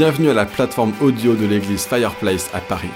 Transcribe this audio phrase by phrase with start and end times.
[0.00, 2.88] Bienvenue à la plateforme audio de l'église Fireplace à Paris.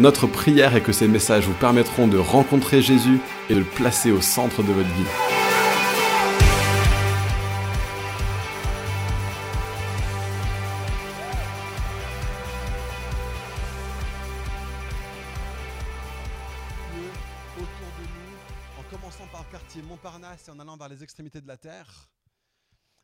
[0.00, 4.10] Notre prière est que ces messages vous permettront de rencontrer Jésus et de le placer
[4.10, 5.04] au centre de votre vie.
[17.58, 21.40] autour de nous, en commençant par le quartier Montparnasse et en allant vers les extrémités
[21.40, 22.08] de la terre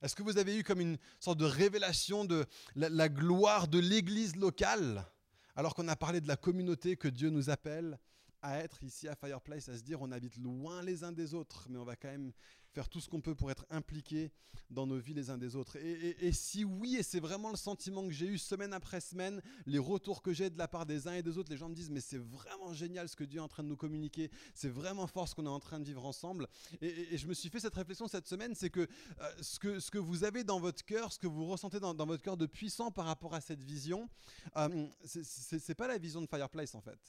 [0.03, 4.37] Est-ce que vous avez eu comme une sorte de révélation de la, gloire de l'église
[4.37, 5.07] locale,
[5.55, 7.99] alors qu'on a parlé de la communauté que Dieu nous appelle
[8.43, 11.67] à être ici à Fireplace, à se dire on habite loin les uns des autres,
[11.71, 12.33] mais on va quand même
[12.77, 14.31] faire tout ce qu'on peut pour être impliqué
[14.69, 15.77] dans nos vies les uns des autres.
[15.79, 19.79] Et, si oui, et c'est vraiment le sentiment que j'ai eu semaine après semaine, les
[19.79, 21.89] retours que j'ai de la part des uns et des autres, les gens me disent
[21.89, 25.07] mais c'est vraiment génial ce que Dieu est en train de nous communiquer, c'est vraiment
[25.07, 26.49] fort ce qu'on est en train de vivre ensemble.
[26.83, 29.91] Et, je me suis fait cette réflexion cette semaine, c'est que, euh, ce que ce
[29.91, 32.91] que vous avez dans votre cœur, ce que vous ressentez dans, votre cœur de puissant
[32.91, 34.11] par rapport à cette vision,
[34.59, 37.01] euh, c'est pas la vision de Fireplace en fait.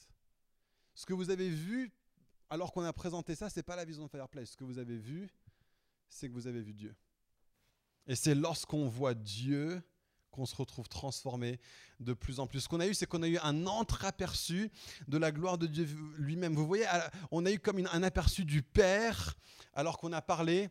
[0.94, 1.92] Ce que vous avez vu
[2.50, 4.50] alors qu'on a présenté ça, c'est pas la vision de Fireplace.
[4.50, 5.30] Ce que vous avez vu,
[6.08, 6.94] c'est que vous avez vu Dieu.
[8.06, 9.82] Et c'est lorsqu'on voit Dieu
[10.30, 11.58] qu'on se retrouve transformé
[12.00, 12.60] de plus en plus.
[12.60, 14.70] Ce qu'on a eu, c'est qu'on a eu un entreaperçu
[15.08, 16.54] de la gloire de Dieu lui-même.
[16.54, 16.86] Vous voyez,
[17.30, 19.34] on a eu comme un aperçu du Père,
[19.74, 20.70] alors qu'on a parlé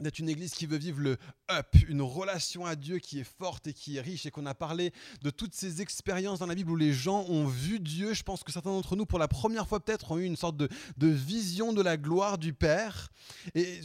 [0.00, 1.16] d'être une église qui veut vivre le
[1.50, 4.54] up, une relation à Dieu qui est forte et qui est riche, et qu'on a
[4.54, 4.92] parlé
[5.22, 8.12] de toutes ces expériences dans la Bible où les gens ont vu Dieu.
[8.14, 10.56] Je pense que certains d'entre nous, pour la première fois peut-être, ont eu une sorte
[10.56, 13.10] de, de vision de la gloire du Père.
[13.54, 13.80] Et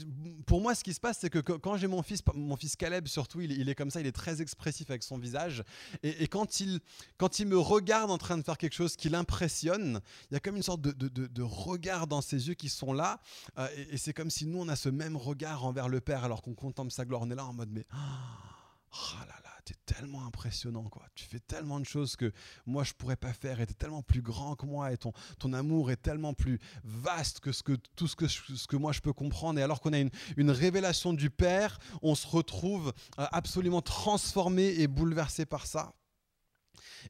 [0.45, 3.07] pour moi, ce qui se passe, c'est que quand j'ai mon fils, mon fils Caleb
[3.07, 5.63] surtout, il, il est comme ça, il est très expressif avec son visage.
[6.01, 6.79] Et, et quand, il,
[7.17, 10.39] quand il me regarde en train de faire quelque chose qui l'impressionne, il y a
[10.39, 13.21] comme une sorte de, de- de- de regard dans ses yeux qui sont là.
[13.57, 16.23] Euh, et et c'est comme si nous, on a ce même regard envers le Père
[16.23, 17.21] alors qu'on contemple sa gloire.
[17.21, 21.05] On est là en mode, mais oh là là, t'es tellement impressionnant, quoi.
[21.15, 22.31] Tu fais tellement de choses que
[22.65, 23.59] moi, je pourrais pas faire.
[23.61, 24.91] Et t'es tellement plus grand que moi.
[24.91, 28.67] Et ton, ton amour est tellement plus vaste que, ce que tout ce que, ce
[28.67, 29.59] que moi, je peux comprendre.
[29.59, 34.67] Et alors qu'on a une, une révélation du Père, on se retrouve euh, absolument transformé
[34.79, 35.93] et bouleversé par ça.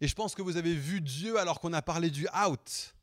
[0.02, 2.94] Et je pense que vous avez vu Dieu alors qu'on a parlé du out.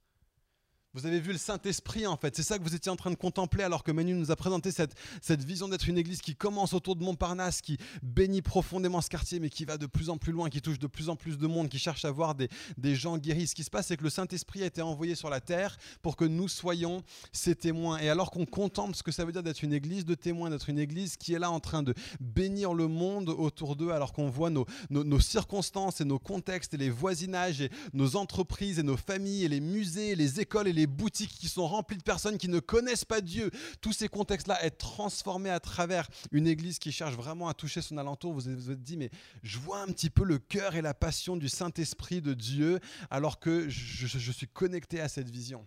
[0.97, 2.35] Vous avez vu le Saint-Esprit en fait.
[2.35, 4.71] C'est ça que vous étiez en train de contempler alors que Manu nous a présenté
[4.71, 9.11] cette, cette vision d'être une église qui commence autour de Montparnasse, qui bénit profondément ce
[9.11, 11.37] quartier, mais qui va de plus en plus loin, qui touche de plus en plus
[11.37, 12.49] de monde, qui cherche à voir des,
[12.79, 13.49] des gens guéris.
[13.49, 16.17] Ce qui se passe, c'est que le Saint-Esprit a été envoyé sur la terre pour
[16.17, 17.99] que nous soyons ses témoins.
[17.99, 20.71] Et alors qu'on contemple ce que ça veut dire d'être une église de témoins, d'être
[20.71, 24.31] une église qui est là en train de bénir le monde autour d'eux, alors qu'on
[24.31, 28.83] voit nos, nos, nos circonstances et nos contextes et les voisinages et nos entreprises et
[28.83, 32.03] nos familles et les musées, et les écoles et les boutiques qui sont remplies de
[32.03, 33.51] personnes qui ne connaissent pas Dieu.
[33.81, 37.99] Tous ces contextes-là être transformés à travers une église qui cherche vraiment à toucher son
[37.99, 38.33] alentour.
[38.33, 39.11] Vous vous êtes dit, mais
[39.43, 42.81] je vois un petit peu le cœur et la passion du Saint-Esprit de Dieu
[43.11, 45.67] alors que je, je- suis connecté à cette vision.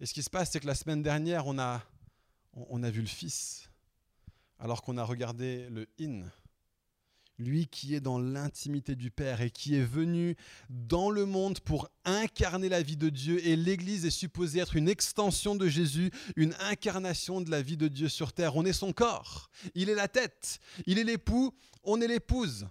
[0.00, 1.82] Et ce qui se passe, c'est que la semaine dernière, on a,
[2.54, 3.70] on a vu le Fils
[4.58, 6.22] alors qu'on a regardé le In
[7.38, 10.36] lui qui est dans l'intimité du Père et qui est venu
[10.70, 13.44] dans le monde pour incarner la vie de Dieu.
[13.46, 17.88] Et l'Église est supposée être une extension de Jésus, une incarnation de la vie de
[17.88, 18.56] Dieu sur terre.
[18.56, 22.66] On est son corps, il est la tête, il est l'époux, on est l'épouse.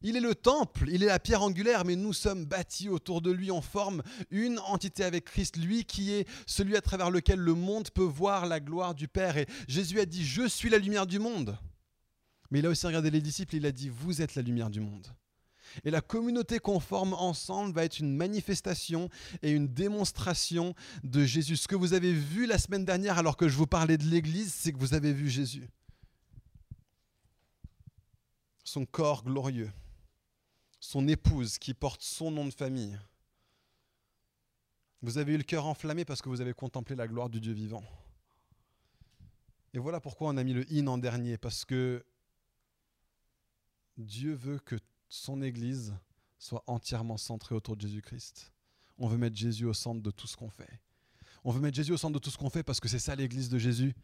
[0.00, 3.32] Il est le temple, il est la pierre angulaire, mais nous sommes bâtis autour de
[3.32, 3.50] lui.
[3.50, 7.90] On forme une entité avec Christ, lui qui est celui à travers lequel le monde
[7.90, 9.36] peut voir la gloire du Père.
[9.36, 11.58] Et Jésus a dit, je suis la lumière du monde.
[12.50, 14.80] Mais il a aussi regardé les disciples il a dit, vous êtes la lumière du
[14.80, 15.06] monde.
[15.84, 19.10] Et la communauté qu'on forme ensemble va être une manifestation
[19.42, 21.56] et une démonstration de Jésus.
[21.56, 24.52] Ce que vous avez vu la semaine dernière alors que je vous parlais de l'Église,
[24.54, 25.68] c'est que vous avez vu Jésus.
[28.64, 29.70] Son corps glorieux,
[30.80, 32.98] son épouse qui porte son nom de famille.
[35.00, 37.52] Vous avez eu le cœur enflammé parce que vous avez contemplé la gloire du Dieu
[37.52, 37.84] vivant.
[39.74, 42.04] Et voilà pourquoi on a mis le in en dernier, parce que
[43.98, 44.76] Dieu veut que
[45.08, 45.94] son Église
[46.38, 48.52] soit entièrement centrée autour de Jésus-Christ.
[48.98, 50.80] On veut mettre Jésus au centre de tout ce qu'on fait.
[51.44, 53.14] On veut mettre Jésus au centre de tout ce qu'on fait parce que c'est ça
[53.14, 53.94] l'Église de Jésus.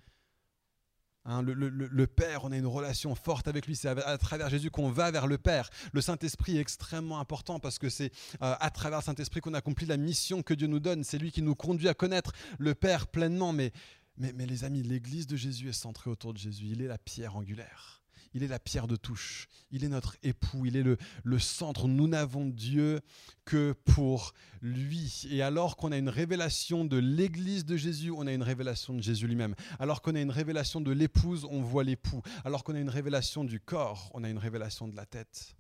[1.26, 3.76] Hein, le, Père, on a une relation forte avec lui.
[3.76, 5.70] C'est à, à travers Jésus qu'on va vers le Père.
[5.92, 8.12] Le Saint-Esprit est extrêmement important parce que c'est
[8.42, 11.02] euh, à travers le Saint-Esprit qu'on accomplit la mission que Dieu nous donne.
[11.02, 13.52] C'est lui qui nous conduit à connaître le Père pleinement.
[13.52, 13.72] Mais,
[14.18, 16.66] mais, mais les amis, l'Église de Jésus est centrée autour de Jésus.
[16.66, 18.03] Il est la pierre angulaire.
[18.34, 19.48] Il est la pierre de touche.
[19.70, 20.66] Il est notre époux.
[20.66, 21.88] Il est le, centre.
[21.88, 23.00] Nous n'avons Dieu
[23.44, 25.26] que pour lui.
[25.30, 29.02] Et alors qu'on a une révélation de l'Église de Jésus, on a une révélation de
[29.02, 29.54] Jésus lui-même.
[29.78, 32.22] Alors qu'on a une révélation de l'épouse, on voit l'époux.
[32.44, 35.54] Alors qu'on a une révélation du corps, on a une révélation de la tête.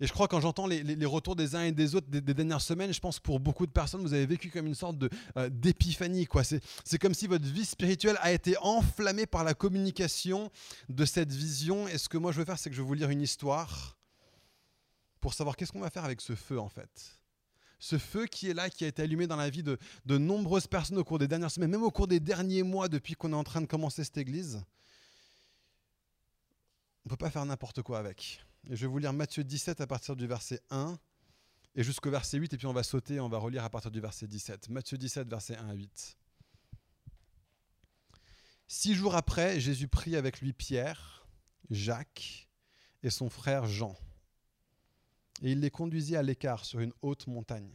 [0.00, 2.92] Et je crois quand j'entends les, retours des uns et des autres des, dernières semaines,
[2.92, 5.48] je pense que pour beaucoup de personnes, vous avez vécu comme une sorte de, euh,
[5.48, 6.26] d'épiphanie.
[6.84, 10.50] C'est comme si votre vie spirituelle a été enflammée par la communication
[10.88, 11.86] de cette vision.
[11.88, 13.96] Et ce que moi je veux faire, c'est que je vais vous lire une histoire
[15.20, 17.18] pour savoir qu'est-ce qu'on va faire avec ce feu en fait.
[17.78, 20.66] Ce feu qui est là, qui a été allumé dans la vie de, de nombreuses
[20.66, 23.36] personnes au cours des dernières semaines, même au cours des derniers mois depuis qu'on est
[23.36, 24.62] en train de commencer cette église.
[27.04, 28.44] On ne peut pas faire n'importe quoi avec.
[28.70, 30.98] Et je vais vous lire Matthieu 17 à partir du verset 1
[31.76, 34.00] et jusqu'au verset 8, et puis on va sauter, on va relire à partir du
[34.00, 34.68] verset 17.
[34.70, 36.16] Matthieu 17, verset 1 à 8.
[38.66, 41.26] Six jours après, Jésus prit avec lui Pierre,
[41.70, 42.48] Jacques
[43.02, 43.96] et son frère Jean.
[45.42, 47.74] Et il les conduisit à l'écart sur une haute montagne.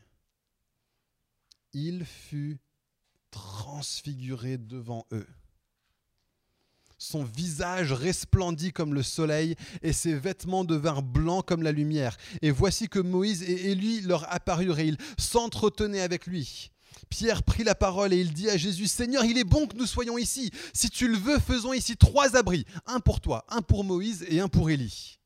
[1.74, 2.58] Il fut
[3.30, 5.28] transfiguré devant eux
[7.00, 12.18] son visage resplendit comme le soleil, et ses vêtements devinrent blancs comme la lumière.
[12.42, 16.72] Et voici que Moïse et Élie leur apparurent, et ils s'entretenaient avec lui.
[17.10, 19.86] Pierre prit la parole et il dit à Jésus, Seigneur, il est bon que nous
[19.86, 20.52] soyons ici.
[20.74, 24.42] Si tu le veux, faisons ici trois abris, un pour toi, un pour Moïse et
[24.42, 25.20] un pour Élie.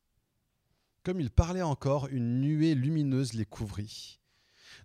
[1.02, 4.20] Comme il parlait encore, une nuée lumineuse les couvrit.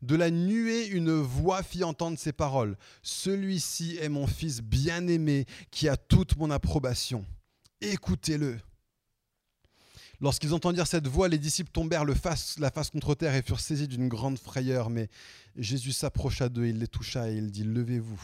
[0.01, 2.77] De la nuée, une voix fit entendre ces paroles.
[3.01, 7.25] Celui-ci est mon fils bien-aimé qui a toute mon approbation.
[7.81, 8.59] Écoutez-le.
[10.21, 13.59] Lorsqu'ils entendirent cette voix, les disciples tombèrent le face, la face contre terre et furent
[13.59, 14.89] saisis d'une grande frayeur.
[14.89, 15.09] Mais
[15.55, 18.21] Jésus s'approcha d'eux, il les toucha et il dit, Levez-vous,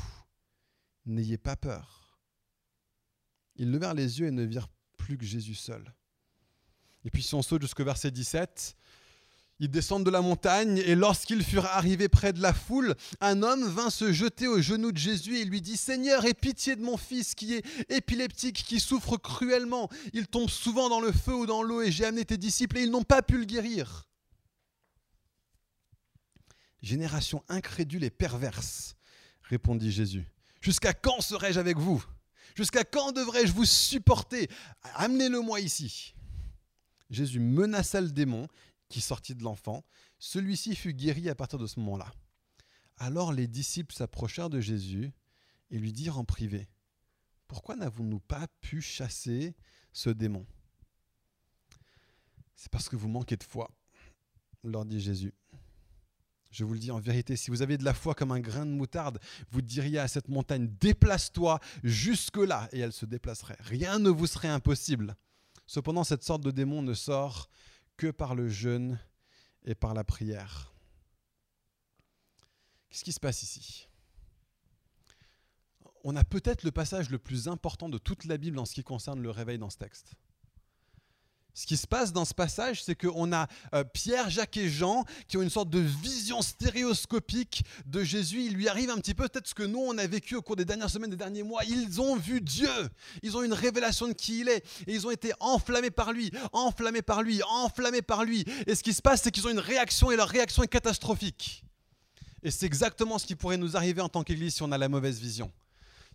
[1.06, 2.20] n'ayez pas peur.
[3.56, 5.94] Ils levèrent les yeux et ne virent plus que Jésus seul.
[7.06, 8.76] Et puis si on saute jusqu'au verset 17,
[9.60, 13.66] ils descendent de la montagne et lorsqu'ils furent arrivés près de la foule, un homme
[13.66, 16.98] vint se jeter aux genoux de Jésus et lui dit Seigneur, aie pitié de mon
[16.98, 19.90] fils qui est épileptique, qui souffre cruellement.
[20.14, 22.84] Il tombe souvent dans le feu ou dans l'eau et j'ai amené tes disciples et
[22.84, 24.10] ils n'ont pas pu le guérir.
[26.82, 28.96] Génération incrédule et perverse,
[29.44, 30.26] répondit Jésus.
[30.62, 32.04] Jusqu'à quand serai-je avec vous?
[32.56, 34.50] Jusqu'à quand devrais-je vous supporter?
[34.96, 36.14] Amenez-le-moi ici.
[37.10, 38.48] Jésus menaça le démon
[38.90, 39.84] qui sortit de l'enfant.
[40.20, 42.14] Celui-ci fut guéri à partir de ce moment-là.
[42.98, 45.12] Alors les disciples s'approchèrent de Jésus
[45.72, 46.70] et lui dirent en privé,
[47.48, 49.56] Pourquoi n'avons-nous pas pu chasser
[49.92, 50.46] ce démon
[52.56, 53.70] C'est parce que vous manquez de foi,
[54.64, 55.34] leur dit Jésus.
[56.52, 58.66] Je vous le dis en vérité, si vous avez de la foi comme un grain
[58.66, 59.20] de moutarde,
[59.52, 63.58] vous diriez à cette montagne, déplace-toi jusque-là, et elle se déplacerait.
[63.60, 65.18] Rien ne vous serait impossible.
[65.68, 67.50] Cependant, cette sorte de démon ne sort
[67.98, 69.00] que par le jeûne
[69.64, 70.74] et par la prière.
[72.90, 73.88] Qu'est-ce qui se passe ici?
[76.04, 78.84] On a peut-être le passage le plus important de toute la Bible en ce qui
[78.84, 80.14] concerne le réveil dans ce texte.
[81.56, 85.06] Ce qui se passe dans ce passage, c'est qu'on a euh, Pierre, Jacques et Jean
[85.30, 88.44] qui ont une sorte de vision stéréoscopique de Jésus.
[88.44, 90.58] Il lui arrive un petit peu peut-être ce que nous, on a vécu au cours
[90.58, 91.64] des dernières semaines, des derniers mois.
[91.64, 92.68] Ils ont vu Dieu.
[93.24, 94.66] Ils ont une révélation de qui il est.
[94.86, 98.44] Et ils ont été enflammés par lui, enflammés par lui, enflammés par lui.
[98.68, 101.64] Et ce qui se passe, c'est qu'ils ont une réaction et leur réaction est catastrophique.
[102.44, 104.90] Et c'est exactement ce qui pourrait nous arriver en tant qu'Église si on a la
[104.90, 105.50] mauvaise vision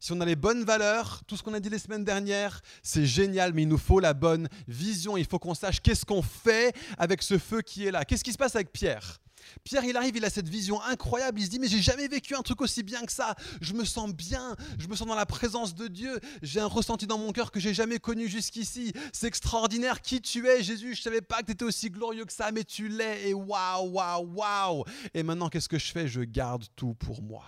[0.00, 3.06] si on a les bonnes valeurs, tout ce qu'on a dit les semaines dernières, c'est
[3.06, 5.16] génial, mais il nous faut la bonne vision.
[5.16, 8.04] Il faut qu'on sache qu'est-ce qu'on fait avec ce feu qui est là.
[8.04, 9.20] Qu'est-ce qui se passe avec Pierre?
[9.64, 11.40] Pierre, il arrive, il a cette vision incroyable.
[11.40, 13.34] Il se dit, mais j'ai jamais vécu un truc aussi bien que ça.
[13.60, 16.18] Je me sens bien, je me sens dans la présence de Dieu.
[16.42, 18.92] J'ai un ressenti dans mon cœur que j'ai jamais connu jusqu'ici.
[19.12, 20.94] C'est extraordinaire qui tu es, Jésus?
[20.94, 23.28] Je savais pas que tu étais aussi glorieux que ça, mais tu l'es.
[23.28, 24.84] Et waouh, waouh, waouh.
[25.14, 26.08] Et maintenant, qu'est-ce que je fais?
[26.08, 27.44] Je garde tout pour moi.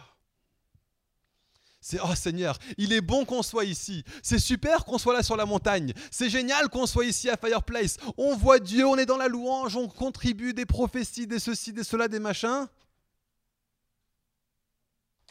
[1.84, 4.04] C'est oh Seigneur, il est bon qu'on soit ici.
[4.22, 5.92] C'est super qu'on soit là sur la montagne.
[6.12, 7.96] C'est génial qu'on soit ici à Fireplace.
[8.16, 11.82] On voit Dieu, on est dans la louange, on contribue des prophéties, des ceci, des
[11.82, 12.68] cela, des machins.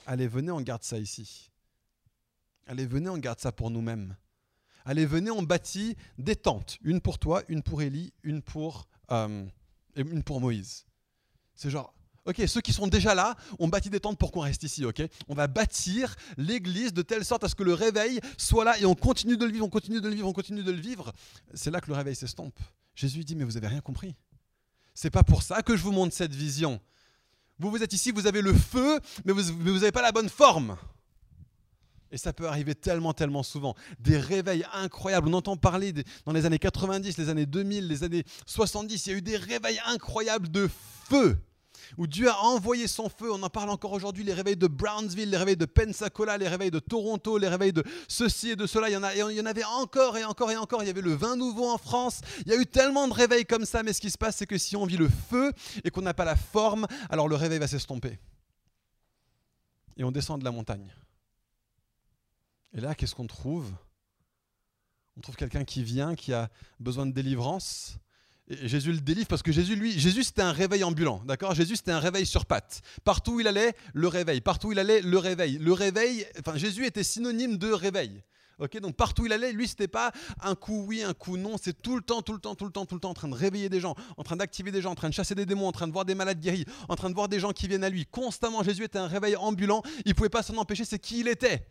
[0.05, 1.49] Allez, venez, on garde ça ici.
[2.67, 4.17] Allez, venez, on garde ça pour nous-mêmes.
[4.83, 6.79] Allez, venez, on bâtit des tentes.
[6.81, 9.45] Une pour toi, une pour Élie, une pour, euh,
[9.95, 10.85] une pour Moïse.
[11.55, 11.93] C'est genre,
[12.31, 15.03] Ok, ceux qui sont déjà là, on bâtit des tentes pour qu'on reste ici, ok?
[15.27, 18.85] On va bâtir l'église de telle sorte à ce que le réveil soit là et
[18.85, 21.11] on continue de le vivre, on continue de le vivre, on continue de le vivre.
[21.53, 22.57] C'est là que le réveil s'estompe.
[22.95, 24.15] Jésus dit, mais vous avez rien compris.
[24.93, 26.79] C'est pas pour ça que je vous montre cette vision.
[27.59, 30.77] Vous, vous êtes ici, vous avez le feu, mais vous n'avez pas la bonne forme.
[32.13, 33.75] Et ça peut arriver tellement, tellement souvent.
[33.99, 35.27] Des réveils incroyables.
[35.27, 35.91] On entend parler
[36.25, 39.05] dans les années 90, les années 2000, les années 70.
[39.05, 40.69] Il y a eu des réveils incroyables de
[41.09, 41.37] feu
[41.97, 43.31] où Dieu a envoyé son feu.
[43.31, 46.71] On en parle encore aujourd'hui, les réveils de Brownsville, les réveils de Pensacola, les réveils
[46.71, 48.89] de Toronto, les réveils de ceci et de cela.
[48.89, 50.83] Il y en, y en avait encore et encore et encore.
[50.83, 52.21] Il y avait le vin nouveau en France.
[52.45, 54.47] Il y a eu tellement de réveils comme ça, mais ce qui se passe, c'est
[54.47, 55.51] que si on vit le feu
[55.83, 58.19] et qu'on n'a pas la forme, alors le réveil va s'estomper.
[59.97, 60.93] Et on descend de la montagne.
[62.73, 63.71] Et là, qu'est-ce qu'on trouve?
[65.17, 67.97] On trouve quelqu'un qui vient, qui a besoin de délivrance.
[68.63, 71.53] Jésus le délivre parce que Jésus, lui, Jésus c'était un réveil ambulant, d'accord?
[71.53, 72.81] Jésus c'était un réveil sur pattes.
[73.03, 74.41] Partout où il allait, le réveil.
[74.41, 75.57] Partout où il allait, le réveil.
[75.57, 78.23] Le réveil, enfin Jésus était synonyme de réveil.
[78.59, 81.55] Ok, donc partout où il allait, lui, c'était pas un coup oui, un coup non,
[81.59, 83.27] c'est tout le temps, tout le temps, tout le temps, tout le temps en train
[83.27, 85.67] de réveiller des gens, en train d'activer des gens, en train de chasser des démons,
[85.67, 87.83] en train de voir des malades guéris, en train de voir des gens qui viennent
[87.83, 88.05] à lui.
[88.05, 91.65] Constamment, Jésus était un réveil ambulant, il pouvait pas s'en empêcher, c'est qui il était.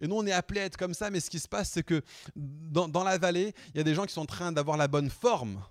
[0.00, 1.82] Et nous, on est appelés à être comme ça, mais ce qui se passe, c'est
[1.82, 2.02] que
[2.34, 5.08] dans, la vallée, il y a des gens qui sont en train d'avoir la bonne
[5.08, 5.62] forme,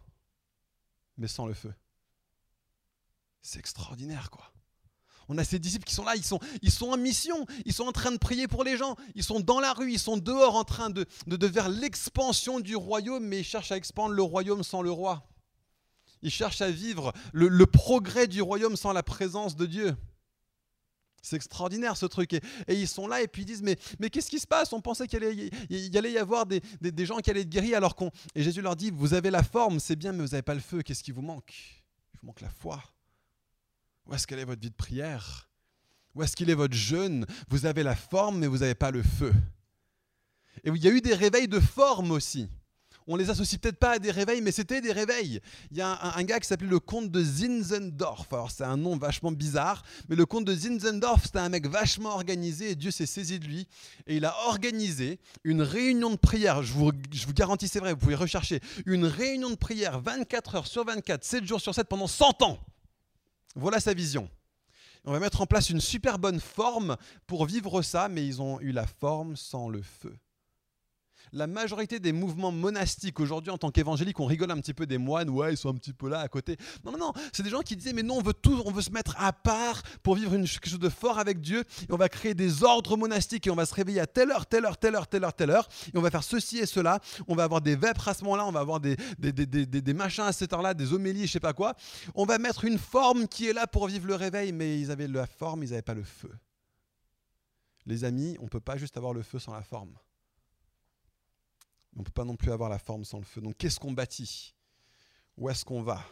[1.17, 1.73] mais sans le feu.
[3.41, 4.51] C'est extraordinaire, quoi.
[5.27, 7.85] On a ces disciples qui sont là, ils sont, ils sont en mission, ils sont
[7.85, 10.55] en train de prier pour les gens, ils sont dans la rue, ils sont dehors
[10.55, 14.63] en train de, de, faire l'expansion du royaume, mais ils cherchent à expandre le royaume
[14.63, 15.27] sans le roi.
[16.21, 19.95] Ils cherchent à vivre le progrès du royaume sans la présence de Dieu.
[21.25, 22.33] C'est extraordinaire ce truc.
[22.33, 23.77] Et, ils sont là et puis ils disent Mais,
[24.09, 24.71] qu'est-ce qui se passe?
[24.73, 26.61] On pensait qu'il allait, y avoir des,
[26.99, 28.11] gens qui allaient être guéris alors qu'on.
[28.35, 30.59] Et Jésus leur dit Vous avez la forme, c'est bien, mais vous n'avez pas le
[30.59, 30.83] feu.
[30.83, 31.51] Qu'est-ce qui vous manque?
[32.13, 32.83] Il vous manque la foi.
[34.05, 35.49] Où est-ce qu'elle est votre vie de prière?
[36.13, 37.25] Où est-ce qu'il est votre jeûne?
[37.49, 39.33] Vous avez la forme, mais vous n'avez pas le feu.
[40.63, 42.47] Et il y a eu des réveils de forme aussi
[43.07, 45.39] on les associe peut-être pas à des réveils, mais c'était des réveils.
[45.71, 48.31] Il y a un, gars qui s'appelait le comte de Zinzendorf.
[48.31, 52.09] Alors c'est un nom vachement bizarre, mais le comte de Zinzendorf, c'était un mec vachement
[52.09, 53.67] organisé et Dieu s'est saisi de lui.
[54.07, 56.63] Et il a organisé une réunion de prière.
[56.63, 58.59] Je vous, je vous garantis, c'est vrai, vous pouvez rechercher.
[58.85, 62.59] Une réunion de prière 24 heures sur 24, 7 jours sur 7 pendant 100 ans.
[63.55, 64.29] Voilà sa vision.
[65.05, 66.97] On va mettre en place une super bonne forme
[67.27, 70.17] pour vivre ça, mais ils ont eu la forme sans le feu
[71.35, 74.97] la majorité des mouvements monastiques aujourd'hui en tant qu'évangélique, on rigole un petit peu des
[74.97, 76.57] moines, ouais, ils sont un petit peu là à côté.
[76.83, 78.81] Non, non, non, c'est des gens qui disaient, mais non, on veut tout, on veut
[78.81, 81.97] se mettre à part pour vivre une, quelque chose de fort avec Dieu, et on
[81.97, 84.77] va créer des ordres monastiques, et on va se réveiller à telle heure, telle heure,
[84.77, 87.43] telle heure, telle heure, telle heure, et on va faire ceci et cela, on va
[87.43, 90.23] avoir des vêpres à ce moment-là, on va avoir des, des, des, des, des machins
[90.23, 91.75] à cette heure-là, des homélies, je sais pas quoi.
[92.15, 95.09] On va mettre une forme qui est là pour vivre le réveil, mais ils avaient
[95.09, 96.31] la forme, ils n'avaient pas le feu.
[97.85, 99.93] Les amis, on ne peut pas juste avoir le feu sans la forme.
[101.95, 103.41] On ne peut pas non plus avoir la forme sans le feu.
[103.41, 104.53] Donc qu'est-ce qu'on bâtit?
[105.37, 106.03] Où est-ce qu'on va?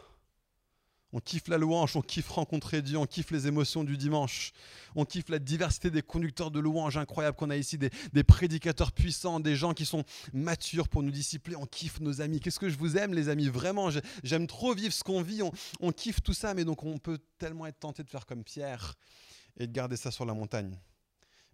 [1.16, 4.50] On kiffe la louange, on kiffe rencontrer Dieu, on kiffe les émotions du dimanche,
[4.96, 8.90] on kiffe la diversité des conducteurs de louange incroyables qu'on a ici, des, des, prédicateurs
[8.90, 12.40] puissants, des gens qui sont matures pour nous discipler, on kiffe nos amis.
[12.40, 13.48] Qu'est-ce que je vous aime les amis?
[13.48, 13.90] Vraiment,
[14.24, 17.20] j'aime trop vivre ce qu'on vit, on, on kiffe tout ça, mais donc on peut
[17.38, 18.94] tellement être tenté de faire comme Pierre
[19.56, 20.76] et de garder ça sur la montagne.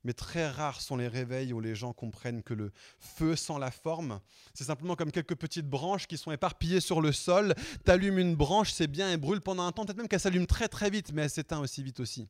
[0.03, 3.71] Mais très rares sont les réveils où les gens comprennent que le feu sans la
[3.71, 4.21] forme,
[4.55, 7.55] c'est simplement comme quelques petites branches qui sont éparpillées sur le sol.
[7.85, 10.47] Tu allumes une branche, c'est bien, elle brûle pendant un temps, peut-être même qu'elle s'allume
[10.47, 12.29] très très vite, mais elle s'éteint aussi vite aussi.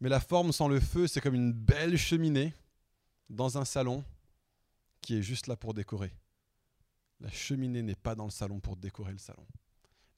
[0.00, 2.54] Mais la forme sans le feu, c'est comme une belle cheminée
[3.28, 4.04] dans un salon
[5.02, 6.14] qui est juste là pour décorer.
[7.20, 9.46] La cheminée n'est pas dans le salon pour décorer le salon.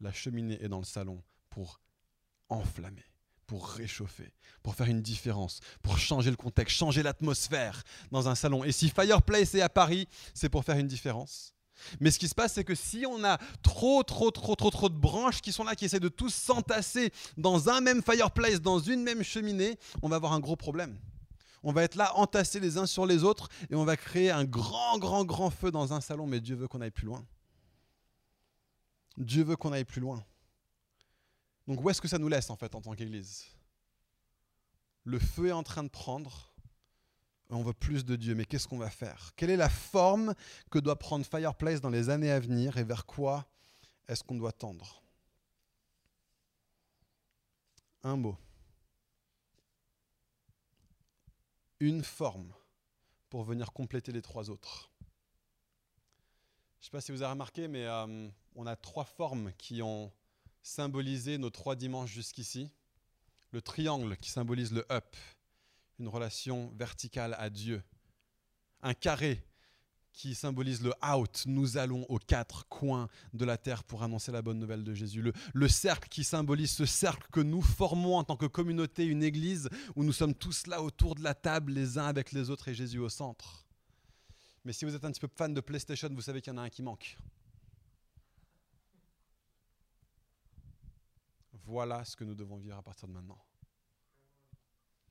[0.01, 1.81] La cheminée est dans le salon pour
[2.49, 3.10] enflammer
[3.51, 8.63] pour réchauffer, pour faire une différence, pour changer le contexte, changer l'atmosphère dans un salon.
[8.63, 11.53] Et si Fireplace est à Paris, c'est pour faire une différence.
[11.99, 14.89] Mais ce qui se passe, c'est que si on a trop, trop, trop, trop, trop
[14.89, 18.79] de branches qui sont là, qui essaient de tous s'entasser dans un même fireplace, dans
[18.79, 20.97] une même cheminée, on va avoir un gros problème.
[21.65, 24.45] On va être là, entassés les uns sur les autres, et on va créer un
[24.45, 27.27] grand, grand, grand feu dans un salon, mais Dieu veut qu'on aille plus loin.
[29.17, 30.25] Dieu veut qu'on aille plus loin.
[31.67, 33.47] Donc où est-ce que ça nous laisse en fait en tant qu'Église?
[35.05, 36.55] Le feu est en train de prendre.
[37.49, 39.33] On veut plus de Dieu, mais qu'est-ce qu'on va faire?
[39.35, 40.35] Quelle est la forme
[40.71, 43.47] que doit prendre Fireplace dans les années à venir et vers quoi
[44.07, 45.03] est-ce qu'on doit tendre?
[48.03, 48.37] Un mot.
[51.81, 52.53] Une forme
[53.31, 54.91] pour venir compléter les trois autres.
[56.79, 59.83] Je ne sais pas si vous avez remarqué, mais euh, on a trois formes qui
[59.83, 60.13] ont
[60.63, 62.71] symboliser nos trois dimanches jusqu'ici.
[63.53, 65.17] Le triangle qui symbolise le up,
[65.99, 67.83] une relation verticale à Dieu.
[68.83, 69.45] Un carré
[70.13, 74.43] qui symbolise le out, nous allons aux quatre coins de la terre pour annoncer la
[74.43, 75.23] bonne nouvelle de Jésus.
[75.23, 79.23] Le, le, cercle qui symbolise ce cercle que nous formons en tant que communauté, une
[79.23, 82.69] église où nous sommes tous là autour de la table, les uns avec les autres
[82.69, 83.65] et Jésus au centre.
[84.65, 86.59] Mais si vous êtes un petit peu fan de PlayStation, vous savez qu'il y en
[86.59, 87.17] a un qui manque.
[91.65, 93.39] Voilà ce que nous devons vivre à partir de maintenant.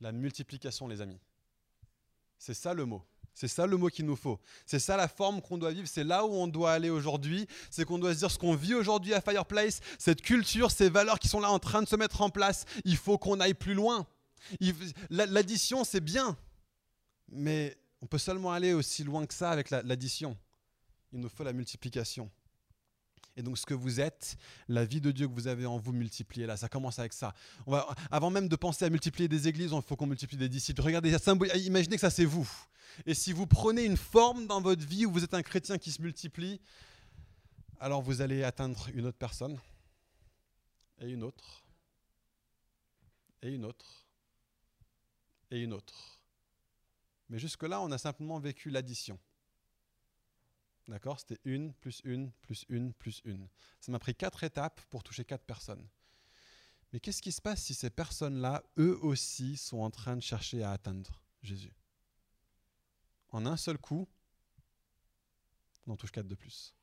[0.00, 1.20] La multiplication, les amis.
[2.38, 3.04] C'est ça le mot.
[3.34, 4.40] C'est ça le mot qu'il nous faut.
[4.66, 5.88] C'est ça la forme qu'on doit vivre.
[5.88, 7.46] C'est là où on doit aller aujourd'hui.
[7.70, 11.18] C'est qu'on doit se dire ce qu'on vit aujourd'hui à Fireplace, cette culture, ces valeurs
[11.18, 12.64] qui sont là en train de se mettre en place.
[12.84, 14.06] Il faut qu'on aille plus loin.
[15.10, 16.36] L'addition, c'est bien.
[17.28, 20.36] Mais on peut seulement aller aussi loin que ça avec l'addition.
[21.12, 22.30] Il nous faut la multiplication.
[23.40, 24.36] Et donc ce que vous êtes,
[24.68, 26.58] la vie de Dieu que vous avez en vous, multipliez là.
[26.58, 27.32] Ça commence avec ça.
[27.66, 30.50] On va, avant même de penser à multiplier des églises, il faut qu'on multiplie des
[30.50, 30.82] disciples.
[30.82, 31.16] Regardez,
[31.64, 32.46] imaginez que ça c'est vous.
[33.06, 35.90] Et si vous prenez une forme dans votre vie où vous êtes un chrétien qui
[35.90, 36.60] se multiplie,
[37.80, 39.58] alors vous allez atteindre une autre personne,
[41.00, 41.64] et une autre,
[43.40, 44.04] et une autre,
[45.50, 46.20] et une autre.
[47.30, 49.18] Mais jusque-là, on a simplement vécu l'addition.
[50.90, 53.46] D'accord C'était une, plus une, plus une, plus une.
[53.80, 55.86] Ça m'a pris quatre étapes pour toucher quatre personnes.
[56.92, 60.64] Mais qu'est-ce qui se passe si ces personnes-là, eux aussi, sont en train de chercher
[60.64, 61.72] à atteindre Jésus?
[63.30, 64.08] En un seul coup,
[65.86, 66.74] on en touche quatre de plus.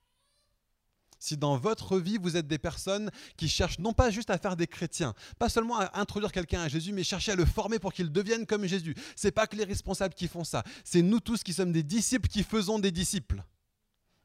[1.20, 4.56] Si dans votre vie, vous êtes des personnes qui cherchent non pas juste à faire
[4.56, 7.92] des chrétiens, pas seulement à introduire quelqu'un à Jésus, mais chercher à le former pour
[7.92, 8.96] qu'il devienne comme Jésus.
[9.18, 12.30] C'est pas que les responsables qui font ça, c'est nous tous qui sommes des disciples
[12.30, 13.44] qui faisons des disciples.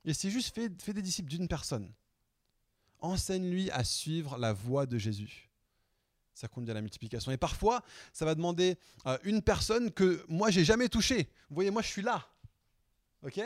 [0.05, 1.93] Et c'est juste fait, des disciples d'une personne.
[3.01, 5.51] Enseigne-lui à suivre la voie de Jésus.
[6.35, 7.31] Ça conduit à la multiplication.
[7.31, 7.83] Et parfois,
[8.13, 11.31] ça va demander à une personne que moi, j'ai jamais touchée.
[11.49, 12.27] Vous voyez, moi, je suis là.
[13.23, 13.41] OK?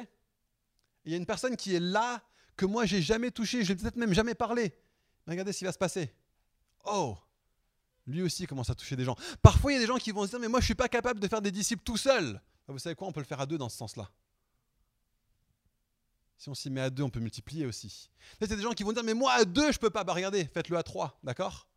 [1.05, 2.23] Il y a une personne qui est là,
[2.57, 4.75] que moi, j'ai jamais touché, je n'ai peut-être même jamais parlé.
[5.27, 6.13] regardez ce qui va se passer.
[6.85, 7.17] Oh
[8.07, 9.17] Lui aussi commence à toucher des gens.
[9.43, 10.75] Parfois, il y a des gens qui vont se dire, mais moi, je ne suis
[10.75, 12.41] pas capable de faire des disciples tout seul.
[12.69, 13.07] Vous savez quoi?
[13.07, 14.11] On peut le faire à deux dans ce sens-là.
[16.39, 18.11] Si on s'y met à deux, on peut multiplier aussi.
[18.41, 20.05] A des gens qui vont dire, mais moi à deux, je ne peux pas.
[20.05, 21.69] Bah regardez, faites-le à trois, d'accord?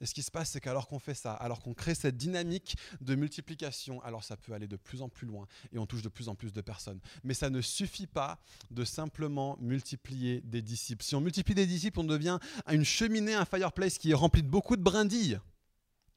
[0.00, 2.76] Et ce qui se passe, c'est qu'alors qu'on fait ça, alors qu'on crée cette dynamique
[3.00, 6.08] de multiplication, alors ça peut aller de plus en plus loin et on touche de
[6.08, 7.00] plus en plus de personnes.
[7.22, 11.04] Mais ça ne suffit pas de simplement multiplier des disciples.
[11.04, 12.38] Si on multiplie des disciples, on devient
[12.70, 15.38] une cheminée, un fireplace qui est rempli de beaucoup de brindilles,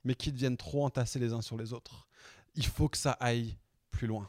[0.04, 2.08] mais qui deviennent trop entassés les uns sur les autres.
[2.56, 3.58] Il faut que ça aille
[3.92, 4.28] plus loin.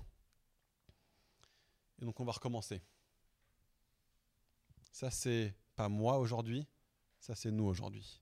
[2.00, 2.82] Et donc on va recommencer.
[4.90, 6.66] Ça, c'est pas moi aujourd'hui,
[7.20, 8.20] ça, c'est nous aujourd'hui.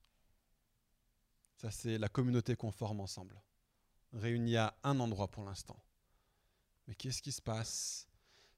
[1.56, 3.40] Ça, c'est la communauté qu'on forme ensemble,
[4.12, 5.80] réunie à un endroit pour l'instant.
[6.86, 8.08] Mais qu'est-ce qui se passe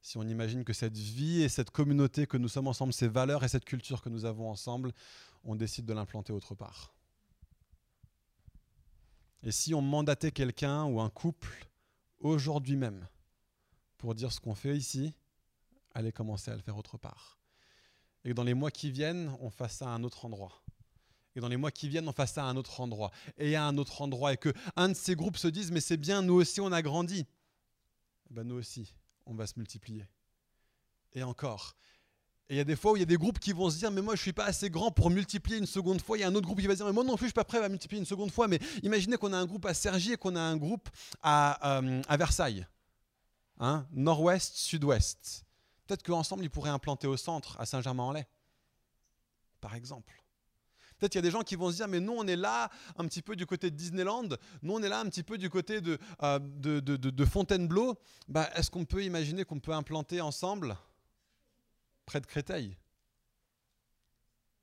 [0.01, 3.45] si on imagine que cette vie et cette communauté que nous sommes ensemble, ces valeurs
[3.45, 4.93] et cette culture que nous avons ensemble,
[5.45, 6.95] on décide de l'implanter autre part?
[9.43, 11.69] Et si on mandatait quelqu'un ou un couple
[12.21, 13.07] aujourd'hui même
[13.99, 15.13] pour dire ce qu'on fait ici,
[15.93, 17.39] allez commencer à le faire autre part.
[18.25, 20.63] Et que dans les mois qui viennent, on fasse ça à un autre endroit.
[21.35, 23.11] Et dans les mois qui viennent, on fasse ça à un autre endroit.
[23.37, 24.33] Et à un autre endroit.
[24.33, 26.83] Et que un de ces groupes se dise, mais c'est bien, nous aussi, on a
[26.83, 27.27] grandi.
[28.31, 28.95] Ben, nous aussi,
[29.27, 30.07] on va se multiplier.
[31.13, 31.77] Et encore.
[32.51, 33.77] Et il y a des fois où il y a des groupes qui vont se
[33.77, 36.17] dire, mais moi je ne suis pas assez grand pour multiplier une seconde fois.
[36.17, 37.25] Il y a un autre groupe qui va se dire, mais moi non plus je
[37.25, 38.49] ne suis pas prêt à multiplier une seconde fois.
[38.49, 40.89] Mais imaginez qu'on a un groupe à Sergi et qu'on a un groupe
[41.23, 42.67] à, euh, à Versailles.
[43.59, 45.45] Hein, nord-ouest, sud-ouest.
[45.87, 48.27] Peut-être qu'ensemble, ils pourraient implanter au centre, à Saint-Germain-en-Laye,
[49.61, 50.23] par exemple.
[50.99, 52.71] Peut-être qu'il y a des gens qui vont se dire, mais nous, on est là
[52.97, 54.29] un petit peu du côté de Disneyland,
[54.63, 57.97] nous, on est là un petit peu du côté de, euh, Fontainebleau.
[58.27, 60.77] Bah, Est-ce qu'on peut imaginer qu'on peut implanter ensemble
[62.05, 62.77] près de Créteil?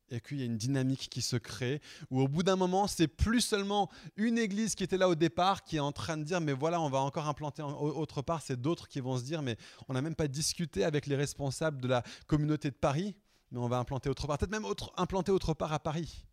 [0.09, 3.07] Et qu'il y a une dynamique qui se crée, où au bout d'un moment, c'est
[3.07, 6.41] plus seulement une église qui était là au départ qui est en train de dire,
[6.41, 9.57] mais voilà, on va encore implanter autre part, c'est d'autres qui vont se dire, mais
[9.87, 13.15] on n'a même pas discuté avec les responsables de la communauté de Paris,
[13.51, 14.65] mais on va implanter autre part, peut-être même
[14.97, 16.25] implanter autre part à Paris.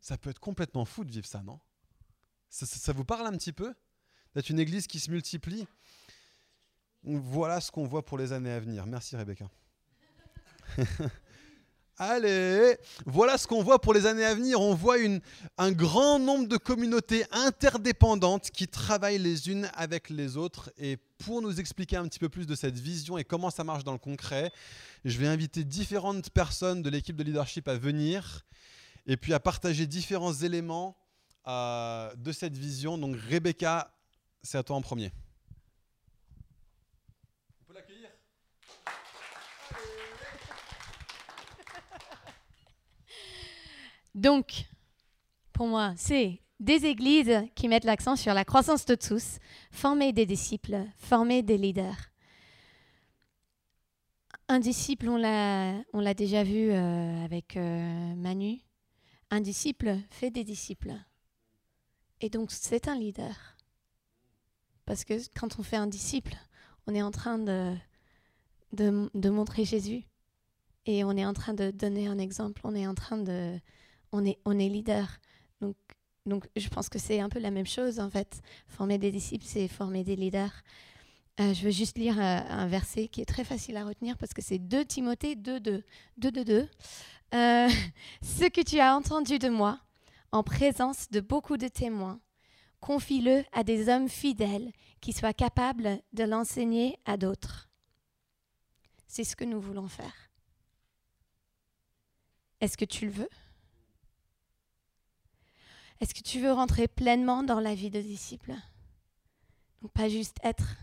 [0.00, 1.60] Ça peut être complètement fou de vivre ça, non?
[2.48, 3.72] Ça vous parle un petit peu?
[4.34, 5.66] D'être une église qui se multiplie?
[7.04, 8.86] Voilà ce qu'on voit pour les années à venir.
[8.86, 9.48] Merci Rebecca.
[11.98, 14.60] Allez, voilà ce qu'on voit pour les années à venir.
[14.60, 14.96] On voit
[15.58, 20.72] un grand nombre de communautés interdépendantes qui travaillent les unes avec les autres.
[20.78, 23.84] Et pour nous expliquer un petit peu plus de cette vision et comment ça marche
[23.84, 24.50] dans le concret,
[25.04, 28.46] je vais inviter différentes personnes de l'équipe de leadership à venir
[29.06, 30.96] et puis à partager différents éléments
[31.46, 32.96] euh, de cette vision.
[32.96, 33.92] Donc Rebecca,
[34.42, 35.12] c'est à toi en premier.
[44.14, 44.66] Donc,
[45.52, 49.38] pour moi, c'est des églises qui mettent l'accent sur la croissance de tous,
[49.70, 52.10] former des disciples, former des leaders.
[54.48, 58.60] Un disciple, on l'a déjà vu euh, avec euh, Manu.
[59.30, 60.92] un disciple fait des disciples.
[62.20, 63.56] Et donc c'est un leader.
[64.84, 66.36] Parce que quand on fait un disciple,
[66.86, 67.74] on est en train de,
[68.72, 70.04] de, de montrer Jésus.
[70.86, 72.60] Et on est en train de donner un exemple.
[72.64, 73.58] On est en train de...
[74.12, 75.08] On est, on est leader.
[75.60, 75.76] Donc,
[76.26, 78.42] donc je pense que c'est un peu la même chose en fait.
[78.68, 80.62] Former des disciples, c'est former des leaders.
[81.40, 84.34] Euh, je veux juste lire euh, un verset qui est très facile à retenir parce
[84.34, 85.82] que c'est 2 Timothée 2, 2,
[86.18, 86.68] 2, 2, 2.
[87.32, 89.80] ce que tu as entendu de moi,
[90.30, 92.20] en présence de beaucoup de témoins,
[92.80, 97.70] confie-le à des hommes fidèles qui soient capables de l'enseigner à d'autres.
[99.06, 100.30] C'est ce que nous voulons faire.
[102.60, 103.28] Est-ce que tu le veux?
[106.02, 108.56] Est-ce que tu veux rentrer pleinement dans la vie de disciple?
[109.82, 110.76] Donc pas juste être,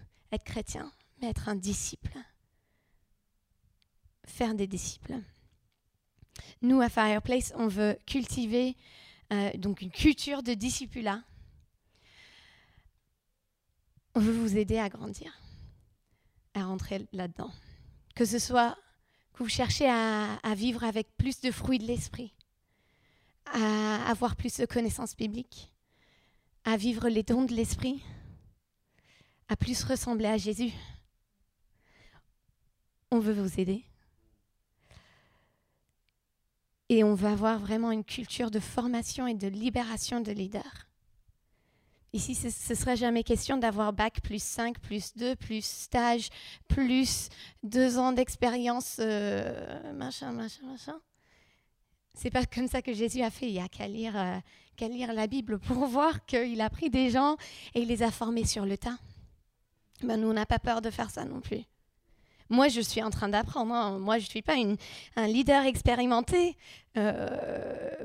[0.45, 2.17] chrétien, mais être un disciple.
[4.23, 5.19] Faire des disciples.
[6.61, 8.77] Nous, à Fireplace, on veut cultiver
[9.33, 11.21] euh, donc une culture de discipulat.
[14.15, 15.37] On veut vous aider à grandir,
[16.53, 17.51] à rentrer là-dedans.
[18.15, 18.77] Que ce soit
[19.33, 22.33] que vous cherchez à vivre avec plus de fruits de l'esprit,
[23.53, 25.71] à avoir plus de connaissances bibliques,
[26.65, 28.03] à vivre les dons de l'esprit,
[29.47, 30.71] à plus ressembler à Jésus.
[33.11, 33.83] On veut vous aider.
[36.89, 40.87] Et on veut avoir vraiment une culture de formation et de libération de leaders.
[42.11, 46.29] Ici, ce ne serait jamais question d'avoir bac plus 5, plus 2, plus stage,
[46.67, 47.29] plus
[47.61, 50.99] deux ans d'expérience, euh, machin, machin, machin.
[52.21, 53.45] C'est pas comme ça que Jésus a fait.
[53.47, 57.09] Il n'y a qu'à lire, euh, lire la Bible pour voir qu'il a pris des
[57.09, 57.35] gens
[57.73, 58.97] et il les a formés sur le tas.
[60.03, 61.61] Ben, nous, on n'a pas peur de faire ça non plus.
[62.51, 63.73] Moi, je suis en train d'apprendre.
[63.73, 63.99] hein.
[63.99, 64.75] Moi, je ne suis pas une-
[65.15, 66.57] un leader expérimenté.
[66.97, 67.29] Euh,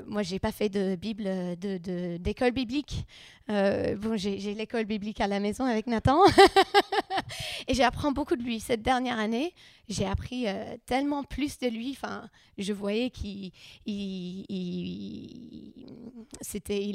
[0.05, 3.05] moi, j'ai pas fait de Bible, de- de- d'école biblique.
[3.49, 6.19] Euh, bon, j'ai l'école biblique à la maison avec Nathan.
[7.67, 8.59] Et j'apprends beaucoup de lui.
[8.59, 9.53] Cette dernière année,
[9.87, 11.91] j'ai appris euh, tellement plus de lui.
[11.91, 13.51] Enfin, je voyais qu'il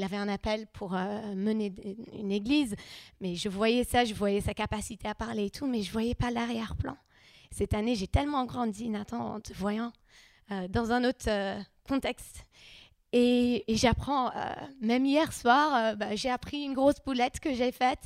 [0.03, 1.73] avait un appel pour euh, mener
[2.19, 2.75] une église.
[3.21, 6.15] Mais je voyais ça, je voyais sa capacité à parler et tout, mais je voyais
[6.15, 6.97] pas l'arrière-plan.
[7.51, 9.93] Cette année, j'ai tellement grandi, Nathan, en te voyant
[10.53, 11.29] euh, dans un autre
[11.87, 12.47] contexte.
[13.13, 17.73] Et, j'apprends, euh, même hier soir, euh, bah, j'ai appris une grosse boulette que j'ai
[17.73, 18.05] faite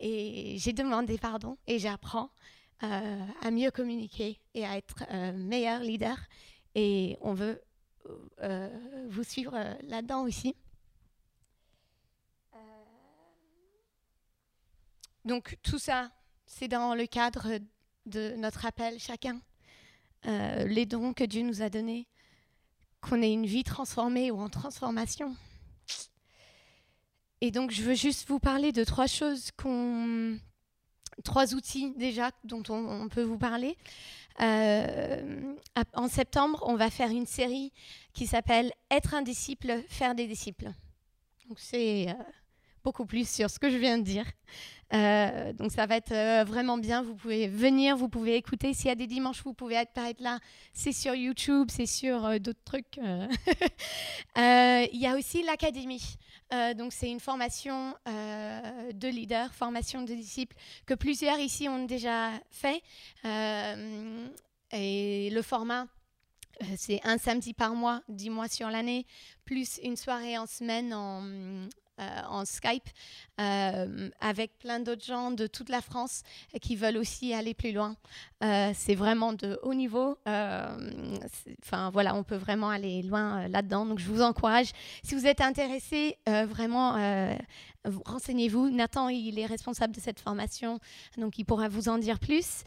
[0.00, 2.30] et j'ai demandé pardon et j'apprends
[2.82, 6.16] euh, à mieux communiquer et à être meilleur leader.
[6.74, 7.60] Et on veut
[9.08, 10.54] vous suivre là-dedans aussi.
[15.24, 16.12] Donc tout ça,
[16.46, 17.58] c'est dans le cadre
[18.04, 19.40] de notre appel chacun.
[20.24, 22.06] Les dons que Dieu nous a donnés,
[23.08, 25.34] qu'on ait une vie transformée ou en transformation.
[27.40, 29.50] Et donc, je veux juste vous parler de trois choses.
[31.24, 33.76] Trois outils déjà dont on, peut vous parler.
[34.40, 35.54] Euh,
[35.94, 37.72] en septembre, on va faire une série
[38.12, 40.70] qui s'appelle Être un disciple, faire des disciples.
[41.48, 42.14] Donc, c'est euh,
[42.82, 44.26] beaucoup plus sur ce que je viens de dire.
[44.92, 47.02] Euh, donc ça va être euh, vraiment bien.
[47.02, 48.72] Vous pouvez venir, vous pouvez écouter.
[48.74, 50.38] S'il y a des dimanches, vous pouvez être là.
[50.72, 52.98] C'est sur YouTube, c'est sur euh, d'autres trucs.
[54.36, 56.16] Il y a aussi l'académie.
[56.76, 62.82] Donc c'est une formation de leader, formation de disciples que plusieurs ici ont déjà fait.
[64.72, 65.86] Et le format.
[66.78, 69.04] C'est un samedi par mois, 10 mois sur l'année,
[69.44, 71.22] plus une soirée en semaine en,
[71.98, 72.88] en Skype
[73.40, 76.22] euh, avec plein d'autres gens de toute la France
[76.60, 77.96] qui veulent aussi aller plus loin.
[78.44, 80.18] Euh, c'est vraiment de haut niveau.
[80.28, 81.16] Euh,
[81.64, 83.86] Enfin voilà, on peut vraiment aller loin euh, là-dedans.
[83.86, 84.70] Donc je vous encourage.
[85.02, 87.34] Si vous êtes intéressé, euh, vraiment euh,
[87.84, 88.70] vous- renseignez-vous.
[88.70, 90.78] Nathan, il est responsable de cette formation,
[91.16, 92.62] donc il pourra vous en dire plus.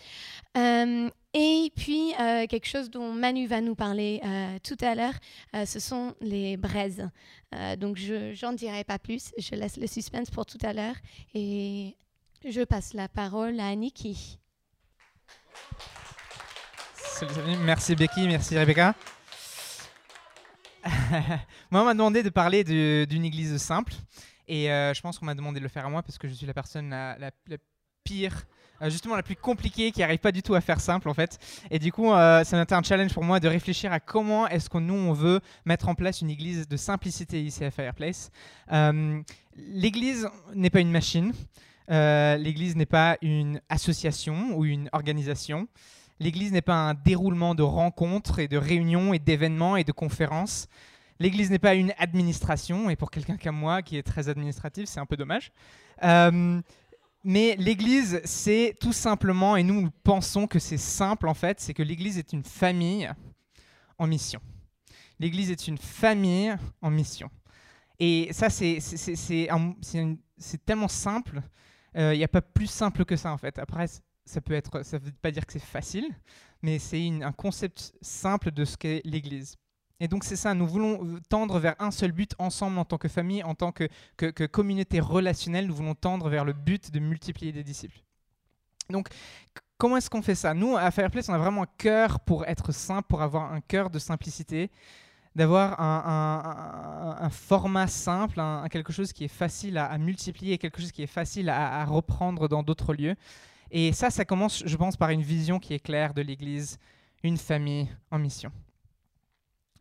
[0.58, 5.13] Euh, et puis euh, quelque chose dont Manu va nous parler euh, tout à l'heure,
[5.56, 7.08] euh, ce sont les braises.
[7.80, 9.32] Donc je j'en dirai pas plus.
[9.39, 10.96] Je laisse le suspense pour tout à l'heure
[11.34, 11.96] et
[12.48, 14.39] je passe la parole à Niki.
[17.62, 18.94] Merci Becky, merci Rebecca.
[21.72, 23.94] moi, on m'a demandé de parler d'une église simple.
[24.48, 26.46] Et je pense qu'on m'a demandé de le faire à moi parce que je suis
[26.46, 27.32] la personne la,
[28.04, 28.46] pire,
[28.84, 31.38] justement la plus compliquée, qui n'arrive pas du tout à faire simple en fait.
[31.70, 34.48] Et du coup, euh, ça a été un challenge pour moi de réfléchir à comment
[34.48, 38.32] est-ce que nous, on veut mettre en place une église de simplicité ici à Fireplace.
[38.72, 39.22] Euh,
[39.56, 41.34] l'église n'est pas une machine.
[41.92, 45.68] Euh, l'église n'est pas une association ou une organisation.
[46.20, 50.68] L'Église n'est pas un déroulement de rencontres et de réunions et d'événements et de conférences.
[51.20, 55.00] L'Église n'est pas une administration, et pour quelqu'un comme moi qui est très administratif, c'est
[55.00, 55.52] un peu dommage.
[56.04, 56.62] Euh,
[57.23, 61.84] mais l'Église, c'est tout simplement, et nous pensons que c'est simple en fait, c'est que
[61.84, 63.12] l'Église est une famille
[63.97, 64.41] en mission.
[65.19, 67.29] L'Église est une famille en mission.
[67.99, 68.79] Et ça, c'est
[70.65, 71.41] tellement simple.
[71.95, 73.60] Il n'y a pas plus simple que ça en fait.
[73.60, 73.88] Après,
[74.23, 76.08] ça peut être, ça veut pas dire que c'est facile,
[76.62, 79.58] mais c'est un concept simple de ce qu'est l'Église.
[79.99, 83.09] Et donc c'est ça, nous voulons tendre vers un seul but ensemble en tant que
[83.09, 83.88] famille, en tant que,
[84.45, 87.99] communauté relationnelle, nous voulons tendre vers le but de multiplier des disciples.
[88.89, 89.09] Donc
[89.77, 90.53] comment est-ce qu'on fait ça?
[90.53, 93.89] Nous, à Fireplace, on a vraiment un cœur pour être simple, pour avoir un cœur
[93.89, 94.71] de simplicité,
[95.35, 101.07] d'avoir un, format simple, quelque chose qui est facile à, multiplier, quelque chose qui est
[101.07, 103.15] facile à, à reprendre dans d'autres lieux.
[103.71, 106.79] Et ça, ça commence, je pense, par une vision qui est claire de l'Église,
[107.23, 108.51] une famille en mission.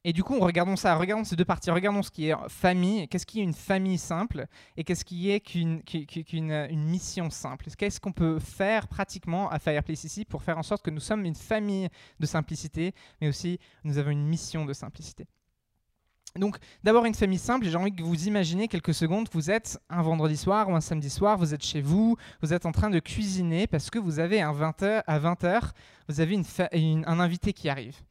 [0.08, 3.26] Et du coup, regardons ça, regardons ces deux parties, regardons ce qui est famille, qu'est-ce
[3.26, 4.46] qui est une famille simple
[4.78, 7.66] et qu'est-ce qui est qu'une une mission simple?
[7.76, 11.26] Qu'est-ce qu'on peut faire pratiquement à Fireplace ici pour faire en sorte que nous sommes
[11.26, 11.90] une famille
[12.20, 15.26] de simplicité, mais aussi nous avons une mission de simplicité?
[16.36, 20.00] Donc, d'abord une famille simple, j'ai envie que vous imaginez quelques secondes, vous êtes un
[20.00, 22.98] vendredi soir ou un samedi soir, vous êtes chez vous, vous êtes en train de
[22.98, 25.72] cuisiner parce que vous avez un 20 à 20h,
[26.08, 26.40] vous avez
[26.72, 28.07] un invité qui arrive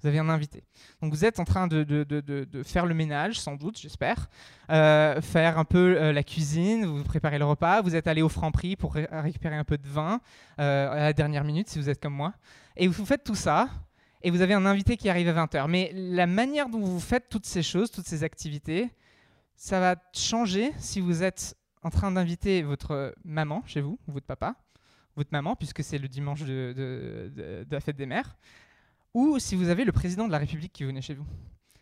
[0.00, 0.64] vous avez un invité.
[1.02, 4.28] Donc vous êtes en train de, faire le ménage, sans doute, j'espère,
[4.70, 8.28] euh, faire un peu euh, la cuisine, vous préparez le repas, vous êtes allé au
[8.28, 10.20] franc prix pour récupérer un peu de vin
[10.60, 12.32] euh, à la dernière minute, si vous êtes comme moi.
[12.76, 13.68] Et vous faites tout ça,
[14.22, 15.68] et vous avez un invité qui arrive à 20h.
[15.68, 18.88] Mais la manière dont vous faites toutes ces choses, toutes ces activités,
[19.56, 24.26] ça va changer si vous êtes en train d'inviter votre maman chez vous, ou votre
[24.26, 24.54] papa,
[25.16, 28.36] votre maman, puisque c'est le dimanche de, la fête des mères,
[29.18, 31.26] ou si vous avez le président de la République qui venait chez vous.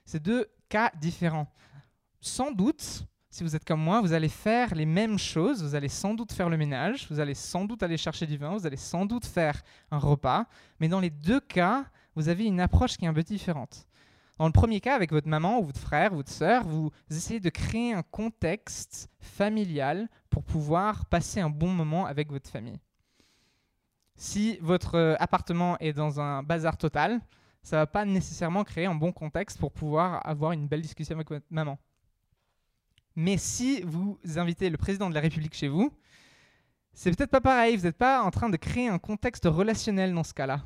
[0.07, 1.53] C'est deux cas différents.
[2.19, 5.91] Sans doute, si vous êtes comme moi, vous allez faire les mêmes choses, vous allez
[5.91, 8.79] sans doute faire le ménage, vous allez sans doute aller chercher du vin, vous allez
[8.79, 10.47] sans doute faire un repas,
[10.81, 13.87] mais dans les deux cas, vous avez une approche qui est un peu différente.
[14.39, 17.41] Dans le premier cas, avec votre maman ou votre frère ou votre sœur, vous essayez
[17.41, 22.81] de créer un contexte familial pour pouvoir passer un bon moment avec votre famille.
[24.17, 27.21] Si votre euh, appartement est dans un bazar total,
[27.63, 31.17] ça ne va pas nécessairement créer un bon contexte pour pouvoir avoir une belle discussion
[31.17, 31.79] avec votre maman.
[33.15, 35.93] Mais si vous invitez le président de la République chez vous,
[36.93, 37.77] c'est peut-être pas pareil.
[37.77, 40.63] Vous n'êtes pas en train de créer un contexte relationnel dans ce cas-là.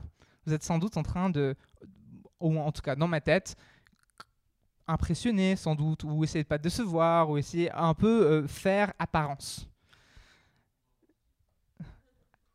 [0.46, 1.56] Vous êtes sans doute en train de,
[2.38, 3.56] ou en tout cas dans ma tête,
[4.86, 9.69] impressionner sans doute, ou essayer de pas décevoir, ou essayer un peu euh, faire apparence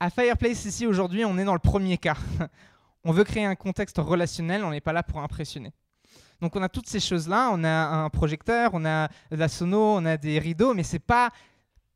[0.05, 2.15] à Fireplace, ici, aujourd'hui, on est dans le premier cas.
[3.03, 5.73] on veut créer un contexte relationnel, on n'est pas là pour impressionner.
[6.41, 9.95] Donc on a toutes ces choses-là, on a un projecteur, on a de la sono,
[9.95, 11.31] on a des rideaux, mais c'est pas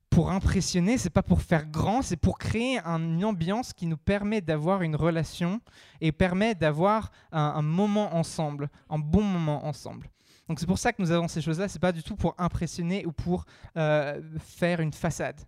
[0.09, 4.41] pour impressionner, c'est pas pour faire grand, c'est pour créer une ambiance qui nous permet
[4.41, 5.61] d'avoir une relation
[6.01, 10.09] et permet d'avoir un, moment ensemble, un bon moment ensemble.
[10.47, 13.05] Donc c'est pour ça que nous avons ces choses-là, c'est pas du tout pour impressionner
[13.05, 13.45] ou pour
[13.77, 15.39] euh, faire une façade.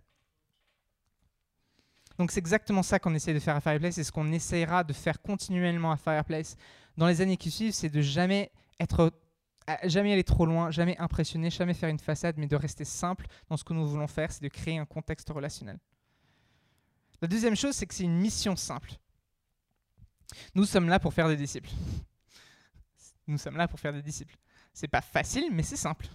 [2.22, 4.92] Donc c'est exactement ça qu'on essaie de faire à Fireplace et ce qu'on essaiera de
[4.92, 6.54] faire continuellement à Fireplace
[6.96, 9.10] dans les années qui suivent, c'est de jamais être
[9.82, 13.56] jamais aller trop loin, jamais impressionner, jamais faire une façade, mais de rester simple dans
[13.56, 15.80] ce que nous voulons faire, c'est de créer un contexte relationnel.
[17.20, 18.92] La deuxième chose, c'est que c'est une mission simple.
[20.54, 21.70] Nous sommes là pour faire des disciples.
[23.26, 24.36] Nous sommes là pour faire des disciples.
[24.72, 26.06] C'est pas facile, mais c'est simple.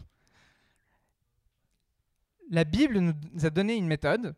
[2.49, 4.37] La Bible nous a donné une méthode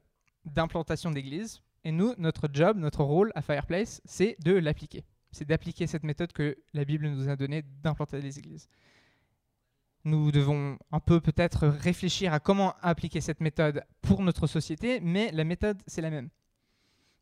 [0.54, 1.62] d'implantation d'église.
[1.84, 5.06] Et nous, notre job, notre rôle à Fireplace, c'est de l'appliquer.
[5.32, 8.68] C'est d'appliquer cette méthode que la Bible nous a donnée d'implanter des églises.
[10.04, 15.32] Nous devons un peu peut-être réfléchir à comment appliquer cette méthode pour notre société, mais
[15.32, 16.30] la méthode, c'est la même.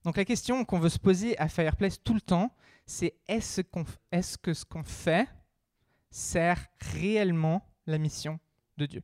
[0.04, 3.62] Donc la question qu'on veut se poser à Fireplace tout le temps, c'est est-ce,
[4.12, 5.28] est-ce que ce qu'on fait
[6.10, 8.40] sert réellement la mission
[8.78, 9.04] de Dieu?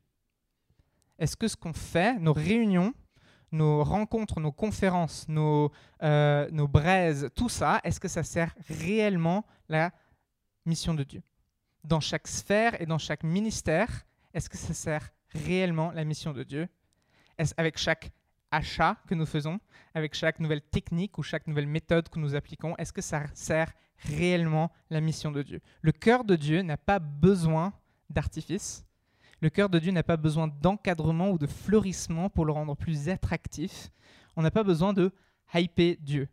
[1.20, 2.94] Est-ce que ce qu'on fait, nos réunions,
[3.54, 9.46] nos rencontres, nos conférences, nos, euh, nos braises, tout ça, est-ce que ça sert réellement
[9.70, 9.92] la
[10.66, 11.22] mission de Dieu?
[11.84, 16.44] Dans chaque sphère et dans chaque ministère, est-ce que ça sert réellement la mission de
[16.44, 16.68] Dieu?
[17.38, 18.12] Est-ce avec chaque
[18.52, 19.60] achat que nous faisons,
[19.94, 23.72] avec chaque nouvelle technique ou chaque nouvelle méthode que nous appliquons, est-ce que ça sert
[23.98, 25.62] réellement la mission de Dieu?
[25.82, 27.74] Le cœur de Dieu n'a pas besoin
[28.10, 28.86] d'artifice,
[29.44, 33.10] le cœur de Dieu n'a pas besoin d'encadrement ou de fleurissement pour le rendre plus
[33.10, 33.92] attractif.
[34.38, 35.12] On n'a pas besoin de
[35.54, 36.30] hyper Dieu.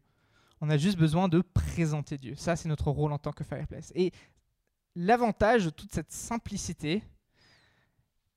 [0.61, 2.37] On a juste besoin de présenter Dieu.
[2.37, 3.91] Ça, c'est notre rôle en tant que Fireplace.
[3.97, 4.13] Et
[4.95, 7.03] l'avantage de toute cette simplicité,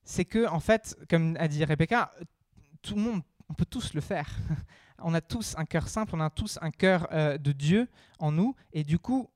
[0.02, 2.10] c'est que, en fait, comme a dit Rebecca,
[2.82, 4.28] tout le monde, on peut tous le faire.
[4.98, 7.86] on a tous un cœur simple, on a tous un cœur euh, de Dieu
[8.18, 9.30] en nous, et du coup,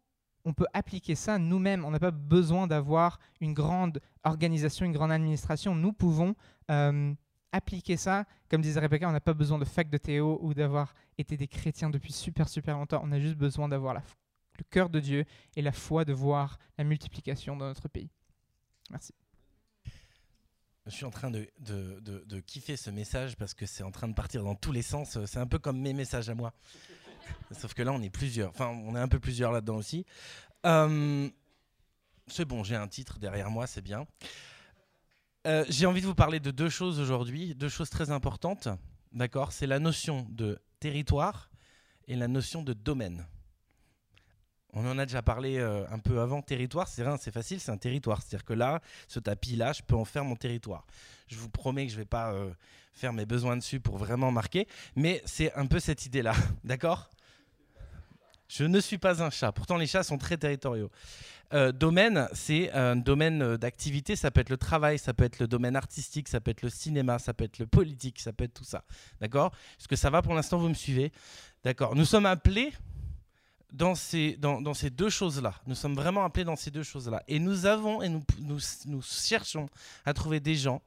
[0.45, 1.85] on peut appliquer ça nous-mêmes.
[1.85, 5.75] On n'a pas besoin d'avoir une grande organisation, une grande administration.
[5.75, 6.35] Nous pouvons
[6.71, 7.15] euh,
[7.53, 8.25] appliquer ça.
[8.51, 11.49] Comme disait Rebecca, on n'a pas besoin de fac de théo ou d'avoir été des
[11.49, 13.01] chrétiens depuis super, super longtemps.
[13.05, 14.01] On a juste besoin d'avoir le
[14.71, 15.25] cœur de Dieu
[15.57, 18.11] et la foi de voir la multiplication dans notre pays.
[18.91, 19.13] Merci.
[20.87, 24.09] Je suis en train de, de, de, kiffer ce message parce que c'est en train
[24.09, 25.23] de partir dans tous les sens.
[25.27, 26.55] C'est un peu comme mes messages à moi.
[27.53, 28.51] Sauf que là, on est plusieurs.
[28.51, 30.05] Enfin, on est un peu plusieurs là-dedans aussi.
[30.67, 31.29] Euh,
[32.27, 34.07] c'est bon, j'ai un titre derrière moi, c'est bien.
[35.47, 38.69] Euh, j'ai envie de vous parler de deux choses aujourd'hui, deux choses très importantes.
[39.13, 39.53] D'accord?
[39.53, 41.51] C'est la notion de territoire
[42.07, 43.27] et la notion de domaine.
[44.75, 46.43] On en a déjà parlé euh, un peu avant.
[46.43, 48.21] Territoire, c'est rien, c'est facile, c'est un territoire.
[48.21, 50.87] C'est-à-dire que là, ce tapis-là, je peux en faire mon territoire.
[51.29, 52.35] Je vous promets que je ne vais pas
[52.93, 56.35] faire mes besoins dessus pour vraiment marquer, mais c'est un peu cette idée-là.
[56.65, 57.11] D'accord?
[58.49, 59.53] Je ne suis pas un chat.
[59.53, 60.91] Pourtant, les chats sont très territoriaux.
[61.55, 64.17] Euh, domaine, c'est un domaine d'activité.
[64.17, 66.71] Ça peut être le travail, ça peut être le domaine artistique, ça peut être le
[66.71, 68.85] cinéma, ça peut être le politique, ça peut être tout ça.
[69.21, 69.53] D'accord?
[69.79, 70.23] Est-ce que ça va?
[70.23, 71.13] Pour l'instant Vous me suivez
[71.65, 71.95] D'accord.
[71.95, 72.73] Nous sommes appelés
[73.73, 74.39] dans ces,
[74.91, 75.55] deux choses-là.
[75.67, 77.23] Nous sommes vraiment appelés dans ces deux choses-là.
[77.29, 79.69] Et nous avons et nous, cherchons
[80.05, 80.83] à trouver des gens,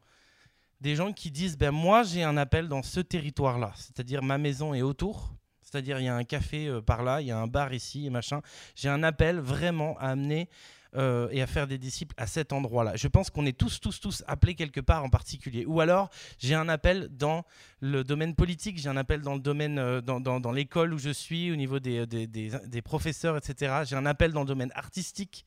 [0.80, 4.74] des gens qui disent ben moi j'ai un appel dans ce territoire-là, c'est-à-dire ma maison
[4.74, 5.32] est autour,
[5.72, 8.06] c'est-à-dire il y a un café euh, par là, il y a un bar ici
[8.06, 8.42] et machin.
[8.76, 10.50] J'ai un appel vraiment à amener
[10.98, 12.98] euh, et à faire des disciples à cet endroit-là.
[12.98, 15.66] Je pense qu'on est tous, tous, tous appelés quelque part en particulier.
[15.66, 17.46] Ou alors, j'ai un appel dans
[17.80, 21.50] le domaine politique, j'ai un appel dans le domaine, euh, dans, l'école où je suis,
[21.50, 23.84] au niveau des, des, professeurs, etc.
[23.86, 25.46] J'ai un appel dans le domaine artistique.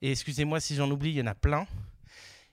[0.00, 1.66] Et excusez-moi si j'en oublie, il y en a plein.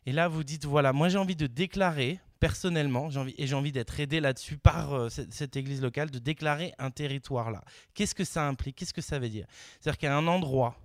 [0.06, 3.72] Et là, vous dites, voilà, moi j'ai envie de déclarer personnellement, envie, et j'ai envie
[3.72, 7.62] d'être aidé là-dessus par euh, cette, église locale, de déclarer un territoire là.
[7.94, 8.76] Qu'est-ce que ça implique?
[8.76, 9.48] Qu'est-ce que ça veut dire?
[9.80, 10.78] C'est-à-dire a un endroit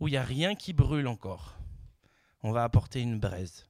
[0.00, 1.56] où il n'y a rien qui brûle encore,
[2.42, 3.66] on va apporter une braise.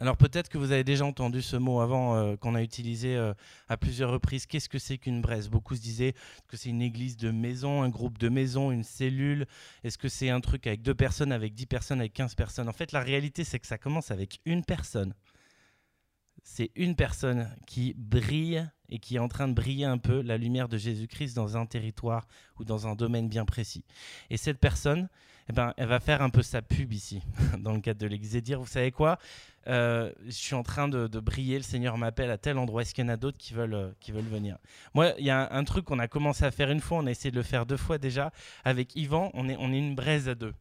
[0.00, 3.32] Alors peut-être que vous avez déjà entendu ce mot avant euh, qu'on a utilisé euh,
[3.68, 4.44] à plusieurs reprises.
[4.44, 5.48] Qu'est-ce que c'est qu'une braise?
[5.48, 6.14] Beaucoup se disaient
[6.48, 9.46] que c'est une église de maison, un groupe de maison, une cellule.
[9.84, 12.68] Est-ce que c'est un truc avec deux personnes, avec dix personnes, avec quinze personnes?
[12.68, 15.14] En fait, la réalité, c'est que ça commence avec une personne.
[16.46, 20.36] C'est une personne qui brille et qui est en train de briller un peu la
[20.36, 22.28] lumière de Jésus-Christ dans un territoire
[22.60, 23.82] ou dans un domaine bien précis.
[24.28, 25.08] Et cette personne,
[25.48, 27.22] eh ben, elle va faire un peu sa pub ici,
[27.58, 29.18] dans le cadre de l'Église, dire, vous savez quoi,
[29.68, 33.04] euh, je suis en train de, briller, le Seigneur m'appelle à tel endroit, est-ce qu'il
[33.04, 34.58] y en a d'autres qui veulent, euh, qui veulent venir?
[34.92, 37.10] Moi, il y a un, truc qu'on a commencé à faire une fois, on a
[37.10, 38.32] essayé de le faire deux fois déjà,
[38.64, 40.52] avec Yvan, on est, on est une braise à deux.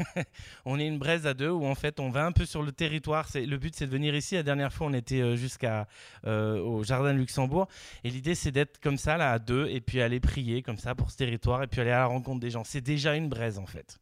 [0.64, 2.72] on est une braise à deux où en fait on va un peu sur le
[2.72, 3.26] territoire.
[3.34, 4.34] Le but, c'est de venir ici.
[4.34, 5.86] La dernière fois, on était euh, jusqu'à
[6.26, 7.68] euh, au jardin de Luxembourg
[8.04, 10.94] et l'idée c'est d'être comme ça là à deux et puis aller prier comme ça
[10.94, 12.64] pour ce territoire et puis aller à la rencontre des gens.
[12.64, 13.98] C'est déjà une braise en fait.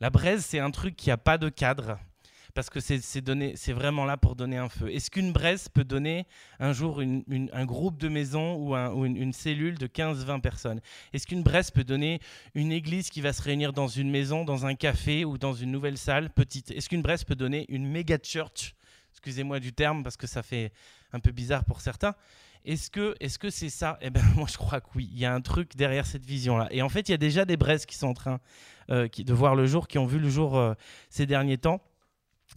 [0.00, 1.98] La braise, c'est un truc qui a pas de cadre
[2.54, 4.92] parce que c'est vraiment là pour donner un feu.
[4.92, 6.26] Est-ce qu'une braise peut donner
[6.58, 10.80] un jour un groupe de maisons ou, une, cellule de 15-20 personnes?
[11.12, 12.20] Est-ce qu'une braise peut donner
[12.54, 15.70] une église qui va se réunir dans une maison, dans un café ou dans une
[15.70, 16.70] nouvelle salle petite?
[16.70, 18.74] Est-ce qu'une braise peut donner une méga church?
[19.12, 20.72] Excusez-moi du terme parce que ça fait
[21.12, 22.14] un peu bizarre pour certains.
[22.64, 22.90] Est-ce
[23.38, 23.98] que c'est ça?
[24.00, 25.08] Eh ben moi je crois que oui.
[25.12, 26.68] Il y a un truc derrière cette vision là.
[26.70, 28.40] Et en fait il y a déjà des braises qui sont en train
[28.90, 30.74] euh, de voir le jour, qui ont vu le jour euh,
[31.08, 31.80] ces derniers temps.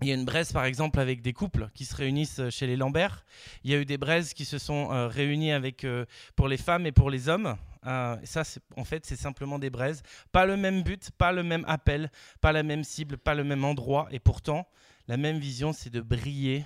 [0.03, 2.67] Il y a une braise, par exemple, avec des couples qui se réunissent euh, chez
[2.67, 3.23] les Lambert.
[3.63, 6.03] Il y a eu des braises qui se sont euh, réunies avec, euh,
[6.35, 7.55] pour les femmes et pour les hommes.
[7.85, 8.43] ça,
[8.75, 10.03] en fait, c'est simplement des braises.
[10.33, 12.11] Pas le même but, pas le même appel,
[12.41, 14.09] pas la même cible, pas le même endroit.
[14.11, 14.67] Et pourtant,
[15.07, 16.65] la même vision, c'est de briller,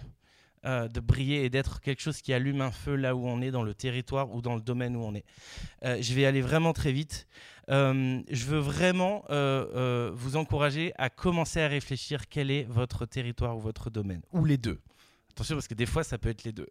[0.63, 3.63] de briller et d'être quelque chose qui allume un feu là où on est, dans
[3.63, 5.25] le territoire ou dans le domaine où on est.
[5.83, 7.27] je vais aller vraiment très vite.
[7.69, 13.05] Euh, je veux vraiment euh, euh, vous encourager à commencer à réfléchir quel est votre
[13.05, 14.79] territoire ou votre domaine, ou les deux.
[15.31, 16.69] Attention parce que des fois ça peut être les deux.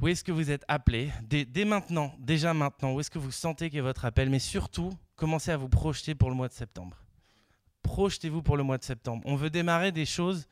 [0.00, 1.10] Où est-ce que vous êtes appelé?
[1.22, 4.28] Dès, dès, maintenant, déjà maintenant, où est-ce que vous sentez qu'est votre appel?
[4.28, 6.96] Mais surtout, commencez à vous projeter pour le mois de septembre.
[7.82, 9.22] Projetez-vous pour le mois de septembre.
[9.24, 10.46] On veut démarrer des choses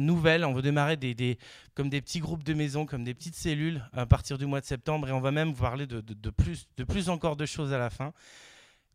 [0.00, 1.38] nouvelles, on veut démarrer des, des,
[1.74, 4.66] comme des petits groupes de maisons, comme des petites cellules à partir du mois de
[4.66, 7.72] septembre, et on va même vous parler de, de, plus, de plus encore de choses
[7.72, 8.12] à la fin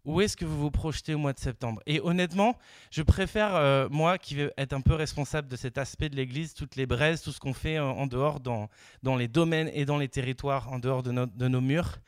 [0.05, 1.81] où est-ce que vous vous projetez au mois de septembre?
[1.85, 2.57] Et honnêtement,
[2.91, 6.53] je préfère, euh, moi qui vais être un peu responsable de cet aspect de l'Église,
[6.53, 8.69] toutes les braises, tout ce qu'on fait en, dehors, dans,
[9.01, 11.99] dans les domaines et dans les territoires, en dehors de, de nos murs,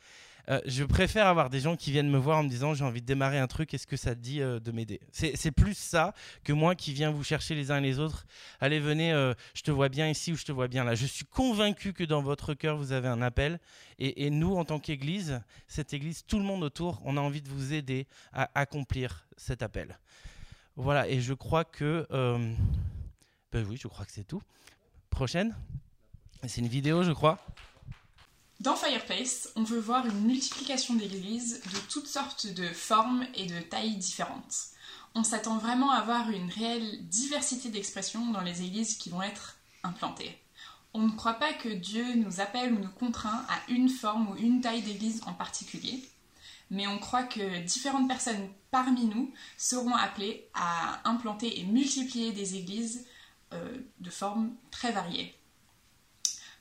[0.48, 3.00] Euh, je préfère avoir des gens qui viennent me voir en me disant j'ai envie
[3.00, 5.00] de démarrer un truc, est-ce que ça te dit euh, de m'aider?
[5.10, 8.26] C'est plus ça que moi qui viens vous chercher les uns et les autres.
[8.60, 10.94] Allez, venez, euh, je te vois bien ici ou je te vois bien là.
[10.94, 13.58] Je suis convaincu que dans votre cœur, vous avez un appel.
[13.98, 17.42] Et, et nous, en tant qu'Église, cette Église, tout le monde autour, on a envie
[17.42, 19.98] de vous aider à accomplir cet appel.
[20.76, 22.06] Voilà, et je crois que...
[22.10, 24.42] ben oui, je crois que c'est tout.
[25.08, 25.56] Prochaine?
[26.46, 27.38] C'est une vidéo, je crois.
[28.60, 33.60] Dans Fireplace, on veut voir une multiplication d'églises de toutes sortes de formes et de
[33.60, 34.56] tailles différentes.
[35.14, 39.56] On s'attend vraiment à avoir une réelle diversité d'expressions dans les églises qui vont être
[39.82, 40.38] implantées.
[40.94, 44.36] On ne croit pas que Dieu nous appelle ou nous contraint à une forme ou
[44.36, 46.02] une taille d'église en particulier,
[46.70, 52.56] mais on croit que différentes personnes parmi nous seront appelées à implanter et multiplier des
[52.56, 53.06] églises
[53.52, 55.34] euh, de formes très variées.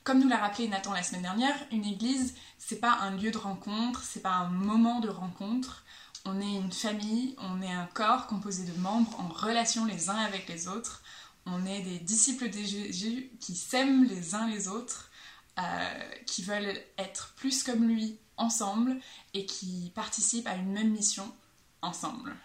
[0.05, 3.39] Comme nous l'a rappelé Nathan la semaine dernière, une église, c'est pas un lieu de
[3.39, 5.83] rencontre, c'est pas un moment de rencontre.
[6.25, 10.17] On est une famille, on est un corps composé de membres en relation les uns
[10.17, 11.01] avec les autres.
[11.47, 15.09] On est des disciples de Jésus qui s'aiment les uns les autres,
[15.57, 18.99] euh, qui veulent être plus comme lui ensemble
[19.33, 21.33] et qui participent à une même mission
[21.81, 22.35] ensemble.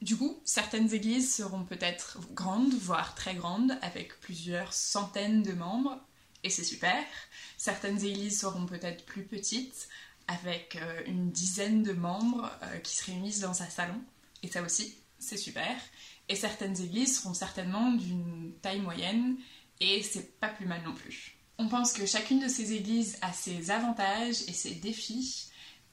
[0.00, 6.00] Du coup, certaines églises seront peut-être grandes, voire très grandes, avec plusieurs centaines de membres,
[6.44, 7.04] et c'est super.
[7.56, 9.88] Certaines églises seront peut-être plus petites,
[10.26, 14.00] avec euh, une dizaine de membres euh, qui se réunissent dans un salon,
[14.42, 15.76] et ça aussi, c'est super.
[16.28, 19.36] Et certaines églises seront certainement d'une taille moyenne,
[19.80, 21.36] et c'est pas plus mal non plus.
[21.58, 25.50] On pense que chacune de ces églises a ses avantages et ses défis,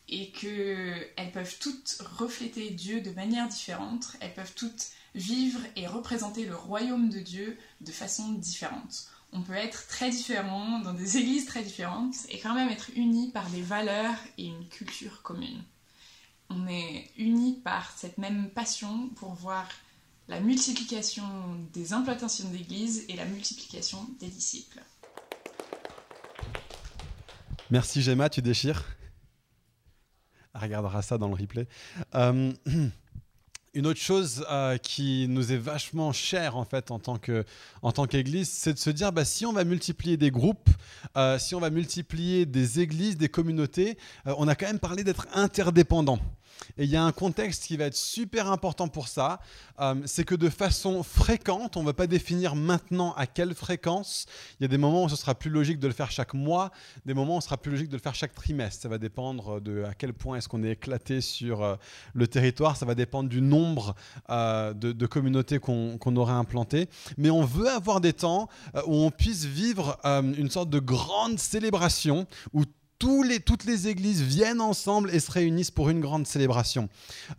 [0.10, 6.46] et qu'elles peuvent toutes refléter Dieu de manière différente, elles peuvent toutes vivre et représenter
[6.46, 11.46] le royaume de Dieu de façon différente on peut être très différent, dans des églises
[11.46, 15.64] très différentes, et quand même être unis par des valeurs et une culture commune.
[16.50, 19.68] On est unis par cette même passion pour voir
[20.28, 21.24] la multiplication
[21.74, 24.82] des implantations d'églises et la multiplication des disciples.
[27.70, 28.86] Merci Gemma, tu déchires?
[30.54, 31.68] Elle regardera ça dans le replay.
[32.16, 32.54] Euh,
[33.74, 37.44] Une autre chose euh, qui nous est vachement chère en fait en tant que
[37.82, 40.70] en tant qu'Église, c'est de se dire bah, si on va multiplier des groupes,
[41.16, 45.04] euh, si on va multiplier des églises, des communautés, euh, on a quand même parlé
[45.04, 46.20] d'être interdépendant.
[46.78, 49.40] Et il y a un contexte qui va être super important pour ça,
[49.80, 54.26] euh, c'est que de façon fréquente, on ne va pas définir maintenant à quelle fréquence.
[54.60, 56.72] Il y a des moments où ce sera plus logique de le faire chaque mois,
[57.06, 58.82] des moments où ce sera plus logique de le faire chaque trimestre.
[58.82, 61.76] Ça va dépendre de à quel point est-ce qu'on est éclaté sur euh,
[62.14, 63.96] le territoire, ça va dépendre du nombre
[64.30, 66.90] euh, de, communautés qu'on aurait implantées.
[67.18, 68.50] Mais on veut avoir des temps
[68.86, 72.64] où on puisse vivre une sorte de grande célébration où
[73.00, 76.90] toutes les églises viennent ensemble et se réunissent pour une grande célébration.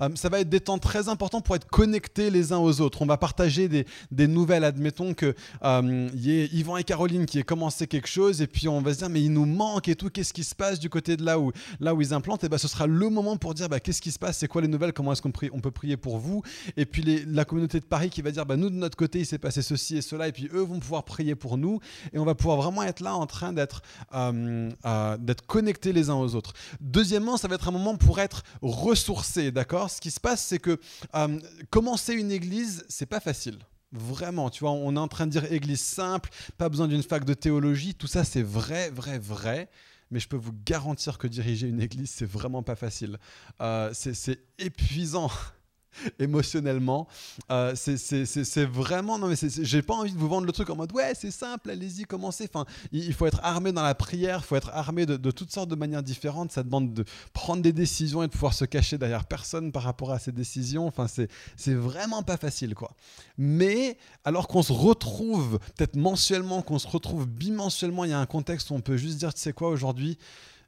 [0.00, 3.02] Euh, ça va être des temps très importants pour être connectés les uns aux autres.
[3.02, 4.64] On va partager des, nouvelles.
[4.64, 5.34] Admettons qu'il
[5.64, 8.92] euh, y ait Yvan et Caroline qui aient commencé quelque chose et puis on va
[8.92, 10.11] se dire mais il nous manque et tout.
[10.11, 12.44] Qu'est-ce qui se passe du côté de là où, là où ils implantent?
[12.44, 14.48] Et eh ben, ce sera le moment pour dire bah, qu'est-ce qui se passe, c'est
[14.48, 16.42] quoi les nouvelles, comment est-ce qu'on on peut prier pour vous?
[16.76, 19.26] Et puis la communauté de Paris qui va dire bah, nous de notre côté il
[19.26, 21.80] s'est passé ceci et cela et puis eux vont pouvoir prier pour nous
[22.12, 23.82] et on va pouvoir vraiment être là en train d'être
[24.14, 24.70] euh,
[25.18, 26.53] d'être connectés les uns aux autres.
[26.80, 29.90] Deuxièmement, ça va être un moment pour être ressourcé, d'accord?
[29.90, 30.78] Ce qui se passe, c'est que
[31.16, 31.40] euh,
[31.70, 33.59] commencer une église, c'est pas facile.
[33.90, 37.24] Vraiment, tu vois, on est en train de dire église simple, pas besoin d'une fac
[37.24, 39.68] de théologie, tout ça c'est vrai, vrai, vrai
[40.11, 43.18] mais je peux vous garantir que diriger une église, c'est vraiment pas facile.
[43.61, 45.30] Euh, c'est épuisant
[46.18, 47.09] émotionnellement.
[47.51, 49.18] Euh, c'est vraiment.
[49.18, 51.70] Non, mais j'ai pas envie de vous vendre le truc en mode ouais, c'est simple,
[51.70, 52.49] allez-y, commencez.
[52.53, 55.53] Enfin, il, faut être armé dans la prière, il faut être armé de, de, toutes
[55.53, 56.53] sortes de manières différentes.
[56.53, 60.12] Ça demande de prendre des décisions et de pouvoir se cacher derrière personne par rapport
[60.12, 60.86] à ces décisions.
[60.86, 62.93] Enfin, c'est vraiment pas facile, quoi.
[63.36, 68.26] Mais alors qu'on se retrouve, peut-être mensuellement, qu'on se retrouve bimensuellement, il y a un
[68.26, 70.18] contexte où on peut juste dire, tu sais quoi, aujourd'hui,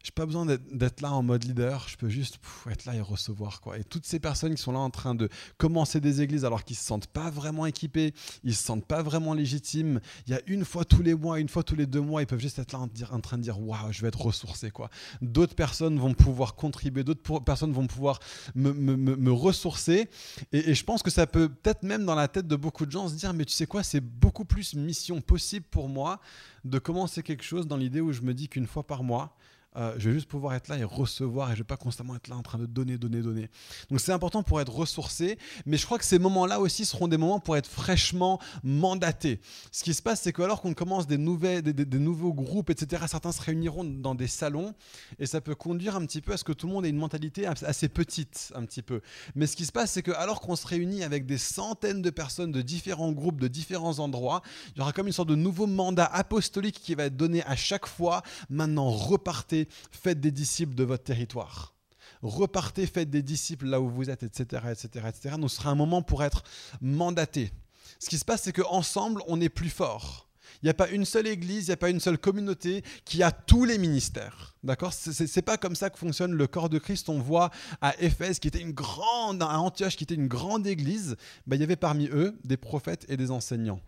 [0.03, 2.39] j'ai pas besoin d'être là en mode leader, je peux juste
[2.71, 3.79] être là et recevoir quoi.
[3.79, 5.29] Et toutes ces personnes qui sont là en train de
[5.59, 9.35] commencer des églises alors qu'ils se sentent pas vraiment équipés, ils se sentent pas vraiment
[9.35, 10.01] légitimes.
[10.27, 12.27] Il y a une fois tous les mois, une fois tous les deux mois, ils
[12.27, 14.89] peuvent juste être là en, train de dire waouh, je vais être ressourcé quoi.
[15.21, 18.21] D'autres personnes vont pouvoir contribuer, d'autres personnes vont pouvoir
[18.55, 20.09] me, ressourcer.
[20.53, 23.09] Et, je pense que ça peut peut-être même dans la tête de beaucoup de gens
[23.09, 26.21] se dire mais tu sais quoi, c'est beaucoup plus mission possible pour moi
[26.65, 29.37] de commencer quelque chose dans l'idée où je me dis qu'une fois par mois
[29.77, 32.27] euh, je vais juste pouvoir être là et recevoir et je vais pas constamment être
[32.27, 33.49] là en train de donner, donner, donner.
[33.89, 37.17] Donc c'est important pour être ressourcé, mais je crois que ces moments-là aussi seront des
[37.17, 39.41] moments pour être fraîchement mandatés.
[39.71, 43.31] Ce qui se passe, c'est que alors qu'on commence des, des, nouveaux groupes, etc., certains
[43.31, 44.75] se réuniront dans des salons
[45.21, 46.97] et ça peut conduire un petit peu à ce que tout le monde ait une
[46.97, 49.01] mentalité assez petite, un petit peu.
[49.37, 52.11] Mais ce qui se passe, c'est que alors qu'on se réunit avec des centaines de
[52.11, 54.43] personnes de différents groupes, de différents endroits,
[54.75, 57.55] il y aura comme une sorte de nouveau mandat apostolique qui va être donné à
[57.55, 58.23] chaque fois.
[58.49, 59.60] Maintenant, repartez
[59.91, 61.75] faites des disciples de votre territoire.
[62.23, 65.35] Repartez, faites des disciples là où vous êtes, etc., etc., etc.
[65.39, 66.43] Nous sera un moment pour être
[66.81, 67.51] mandatés.
[67.99, 70.29] Ce qui se passe, c'est qu'ensemble, on est plus fort.
[70.63, 73.23] Il n'y a pas une seule église, il n'y a pas une seule communauté qui
[73.23, 74.55] a tous les ministères.
[74.63, 74.93] D'accord?
[74.93, 77.09] C'est pas comme ça que fonctionne le corps de Christ.
[77.09, 77.51] On voit
[77.81, 81.61] à Éphèse, qui était une grande, à Antioche, qui était une grande église, ben, il
[81.61, 83.81] y avait parmi eux des prophètes et des enseignants.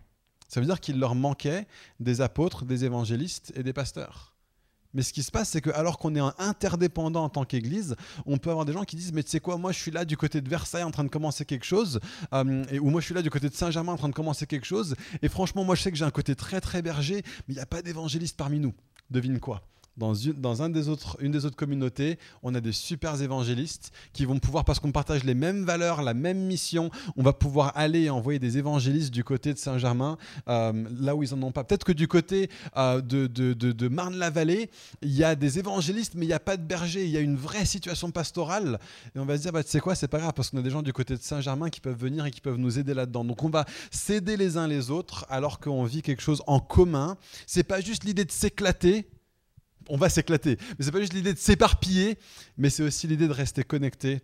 [0.47, 1.67] Ça veut dire qu'il leur manquait
[1.99, 4.32] des apôtres, des évangélistes et des pasteurs.
[4.93, 8.37] Mais ce qui se passe, c'est que alors qu'on est interdépendant en tant qu'Église, on
[8.37, 10.17] peut avoir des gens qui disent mais tu sais quoi, moi je suis là du
[10.17, 11.99] côté de Versailles en train de commencer quelque chose,
[12.33, 14.65] euh, ou moi je suis là du côté de Saint-Germain en train de commencer quelque
[14.65, 17.55] chose, et franchement moi je sais que j'ai un côté très très berger, mais il
[17.55, 18.73] n'y a pas d'évangéliste parmi nous.
[19.09, 19.63] Devine quoi
[19.97, 23.91] dans, une, dans un des autres, une des autres communautés, on a des super évangélistes
[24.13, 27.71] qui vont pouvoir, parce qu'on partage les mêmes valeurs, la même mission, on va pouvoir
[27.75, 30.17] aller envoyer des évangélistes du côté de Saint-Germain,
[30.47, 31.63] euh, là où ils n'en ont pas.
[31.63, 34.69] Peut-être que du côté euh, de, de, de, Marne-la-Vallée,
[35.01, 37.21] il y a des évangélistes, mais il n'y a pas de berger, il y a
[37.21, 38.79] une vraie situation pastorale.
[39.15, 40.61] Et on va se dire, bah, tu sais quoi, c'est pas grave, parce qu'on a
[40.61, 43.23] des gens du côté de Saint-Germain qui peuvent venir et qui peuvent nous aider là-dedans.
[43.23, 47.17] Donc on va s'aider les uns les autres alors qu'on vit quelque chose en commun.
[47.45, 49.07] C'est pas juste l'idée de s'éclater,
[49.89, 50.57] on va s'éclater.
[50.77, 52.17] Mais c'est pas juste l'idée de s'éparpiller,
[52.57, 54.21] mais c'est aussi l'idée de rester connectés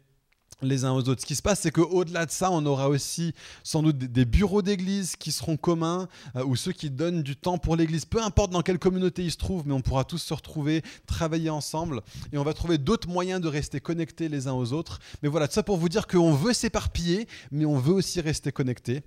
[0.61, 1.21] les uns aux autres.
[1.21, 3.33] Ce qui se passe, c'est qu'au-delà de ça, on aura aussi
[3.63, 7.57] sans doute des bureaux d'église qui seront communs, euh, ou ceux qui donnent du temps
[7.57, 10.33] pour l'église, peu importe dans quelle communauté ils se trouvent, mais on pourra tous se
[10.33, 12.01] retrouver, travailler ensemble,
[12.31, 14.99] et on va trouver d'autres moyens de rester connectés les uns aux autres.
[15.23, 18.51] Mais voilà, tout ça pour vous dire qu'on veut s'éparpiller, mais on veut aussi rester
[18.51, 19.01] connectés.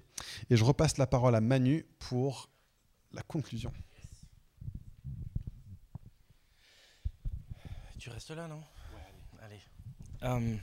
[0.51, 2.49] Et je repasse la parole à Manu pour
[3.13, 3.73] la conclusion.
[8.03, 8.61] Tu restes là, non?
[9.45, 9.61] Allez.
[10.23, 10.59] Hum,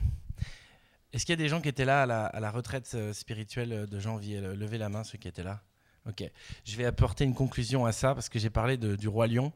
[1.10, 3.98] est-ce qu'il y a des gens qui étaient là à la, retraite euh, spirituelle de
[3.98, 4.42] janvier?
[4.42, 5.62] Levez la main, ceux qui étaient là.
[6.06, 6.22] Ok.
[6.66, 9.54] Je vais apporter une conclusion à ça parce que j'ai parlé du roi lion.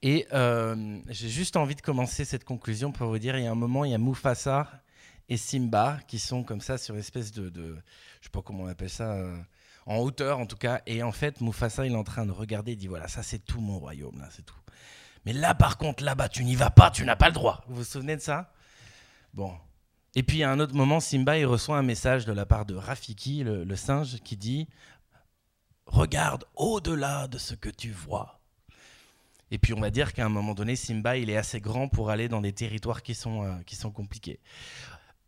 [0.00, 3.50] Et euh, j'ai juste envie de commencer cette conclusion pour vous dire il y a
[3.50, 4.82] un moment, il y a Mufasa
[5.28, 7.76] et Simba qui sont comme ça sur une espèce de, de
[8.22, 9.36] je sais pas comment on appelle ça, euh,
[9.84, 10.80] en hauteur en tout cas.
[10.86, 13.40] Et en fait, Mufasa il est en train de regarder, il dit voilà, ça c'est
[13.40, 14.56] tout mon royaume, là, c'est tout.
[15.24, 17.64] Mais là, par contre, là-bas, tu n'y vas pas, tu n'as pas le droit.
[17.68, 18.52] Vous vous souvenez de ça?
[19.32, 19.52] Bon.
[20.14, 22.74] Et puis, à un autre moment, Simba, il reçoit un message de la part de
[22.74, 24.68] Rafiki, le, singe, qui dit
[25.86, 28.40] Regarde au-delà de ce que tu vois.
[29.50, 32.10] Et puis, on va dire qu'à un moment donné, Simba, il est assez grand pour
[32.10, 34.40] aller dans des territoires qui sont, euh, qui sont compliqués.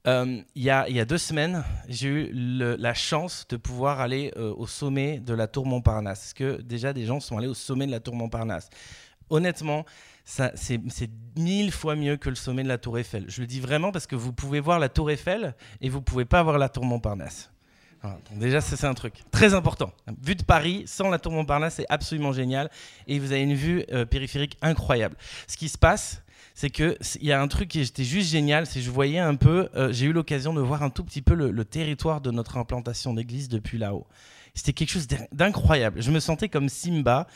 [0.07, 4.33] Euh, il y, a, y, a, deux semaines, j'ai eu la chance de pouvoir aller
[4.37, 6.21] euh, au sommet de la tour Montparnasse.
[6.21, 8.71] Parce que déjà, des gens sont allés au sommet de la tour Montparnasse
[9.31, 9.85] honnêtement,
[10.24, 13.24] c'est mille fois mieux que le sommet de la Tour Eiffel.
[13.29, 16.24] Je le dis vraiment parce que vous pouvez voir la Tour Eiffel et vous pouvez
[16.24, 17.51] pas voir la Tour Montparnasse.
[18.33, 19.93] déjà, ça c'est un truc très important.
[20.22, 22.70] Vue de Paris sans la Tour Montparnasse, c'est absolument génial
[23.07, 25.16] et vous avez une vue euh, périphérique incroyable.
[25.47, 26.22] Ce qui se passe,
[26.55, 29.35] c'est qu'il y a un truc qui était juste génial, c'est que je voyais un
[29.35, 32.57] peu, euh, j'ai eu l'occasion de voir un tout petit peu le territoire de notre
[32.57, 34.07] implantation d'église depuis là-haut.
[34.57, 36.03] C'était quelque chose d'incroyable.
[36.03, 37.27] Je me sentais comme Simba.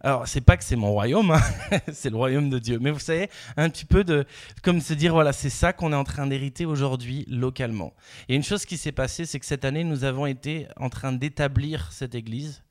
[0.00, 1.40] Alors, c'est pas que c'est mon royaume, hein.
[1.92, 2.78] c'est le royaume de Dieu.
[2.80, 4.26] Mais vous savez, un petit peu de.
[4.62, 7.94] Comme se dire, voilà, c'est ça qu'on est en train d'hériter aujourd'hui localement.
[8.28, 11.12] Et une chose qui s'est passée, c'est que cette année, nous avons été en train
[11.12, 12.62] d'établir cette église.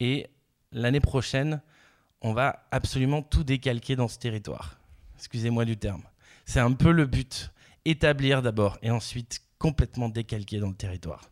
[0.00, 0.28] Et
[0.72, 1.62] l'année prochaine,
[2.20, 4.78] on va absolument tout décalquer dans ce territoire.
[5.16, 6.02] Excusez-moi du terme.
[6.44, 7.50] C'est un peu le but.
[7.84, 11.30] Établir d'abord et ensuite complètement décalquer dans le territoire.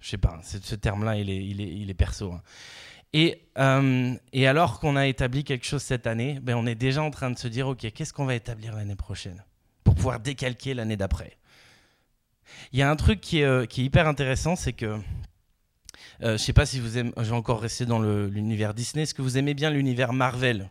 [0.00, 2.32] Je sais pas, ce terme-là, il est, il, est, il est perso.
[2.32, 2.42] Hein.
[3.14, 7.02] Et, euh, et, alors qu'on a établi quelque chose cette année, ben on est déjà
[7.02, 9.44] en train de se dire, OK, qu'est-ce qu'on va établir l'année prochaine
[9.84, 11.36] pour pouvoir décalquer l'année d'après?
[12.72, 14.98] Il y a un truc qui est, euh, hyper intéressant, c'est que,
[16.22, 19.22] euh, je sais pas si vous aimez, j'ai encore resté dans l'univers Disney, est-ce que
[19.22, 20.70] vous aimez bien l'univers Marvel?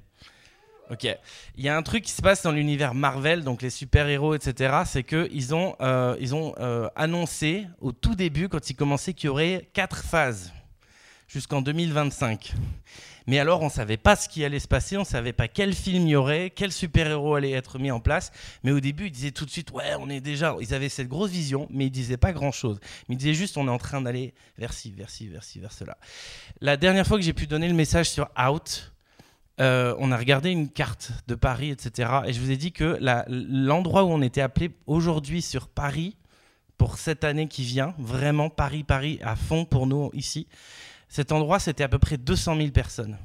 [0.89, 1.07] Ok.
[1.55, 4.81] Il y a un truc qui se passe dans l'univers Marvel, donc les super-héros, etc.
[4.85, 5.77] C'est qu'ils ont,
[6.19, 6.53] ils ont
[6.97, 10.51] annoncé au tout début, quand ils commençaient, qu'il y aurait quatre phases
[11.31, 12.53] jusqu'en 2025.
[13.27, 15.47] Mais alors, on ne savait pas ce qui allait se passer, on ne savait pas
[15.47, 18.31] quel film il y aurait, quel super-héros allait être mis en place.
[18.63, 20.55] Mais au début, ils disaient tout de suite, ouais, on est déjà.
[20.59, 22.79] Ils avaient cette grosse vision, mais ils disaient pas grand-chose.
[23.07, 25.71] Ils disaient juste, on est en train d'aller vers ci, vers ci, vers ci, vers
[25.71, 25.97] cela.
[26.59, 28.91] La dernière fois que j'ai pu donner le message sur Out,
[29.61, 32.11] euh, on a regardé une carte de Paris, etc.
[32.25, 32.97] Et je vous ai dit que
[33.29, 36.17] l'endroit où on était appelé aujourd'hui sur Paris,
[36.81, 40.47] pour cette année qui vient, vraiment Paris, Paris à fond pour nous ici,
[41.11, 43.17] cet endroit, c'était à peu près 200 000 personnes.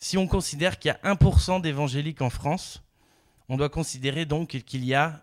[0.00, 2.82] Si on considère qu'il y a 1% d'évangéliques en France,
[3.48, 5.22] on doit considérer donc qu'il y a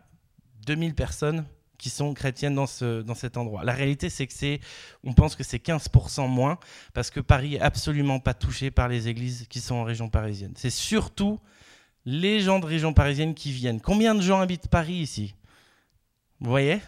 [0.65, 1.45] 2000 personnes
[1.77, 3.65] qui sont chrétiennes dans, ce, dans cet endroit.
[3.65, 4.59] La réalité, c'est que
[5.03, 6.57] on pense que c'est 15% moins,
[6.93, 10.53] parce que Paris est absolument pas touché par les églises qui sont en région parisienne.
[10.55, 11.37] C'est surtout
[12.05, 13.81] les gens de région parisienne qui viennent.
[13.81, 15.35] Combien de gens habitent Paris ici?
[16.39, 16.79] Vous voyez?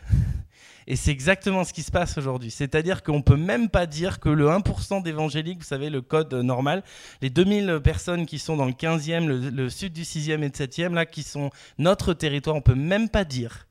[0.87, 2.51] Et c'est exactement ce qui se passe aujourd'hui.
[2.51, 6.33] C'est-à-dire qu'on ne peut même pas dire que le 1% d'évangéliques, vous savez, le code
[6.33, 6.83] normal,
[7.21, 10.93] les 2000 personnes qui sont dans le 15e, le, sud du 6e et le 7e,
[10.93, 13.67] là, qui sont notre territoire, on ne peut même pas dire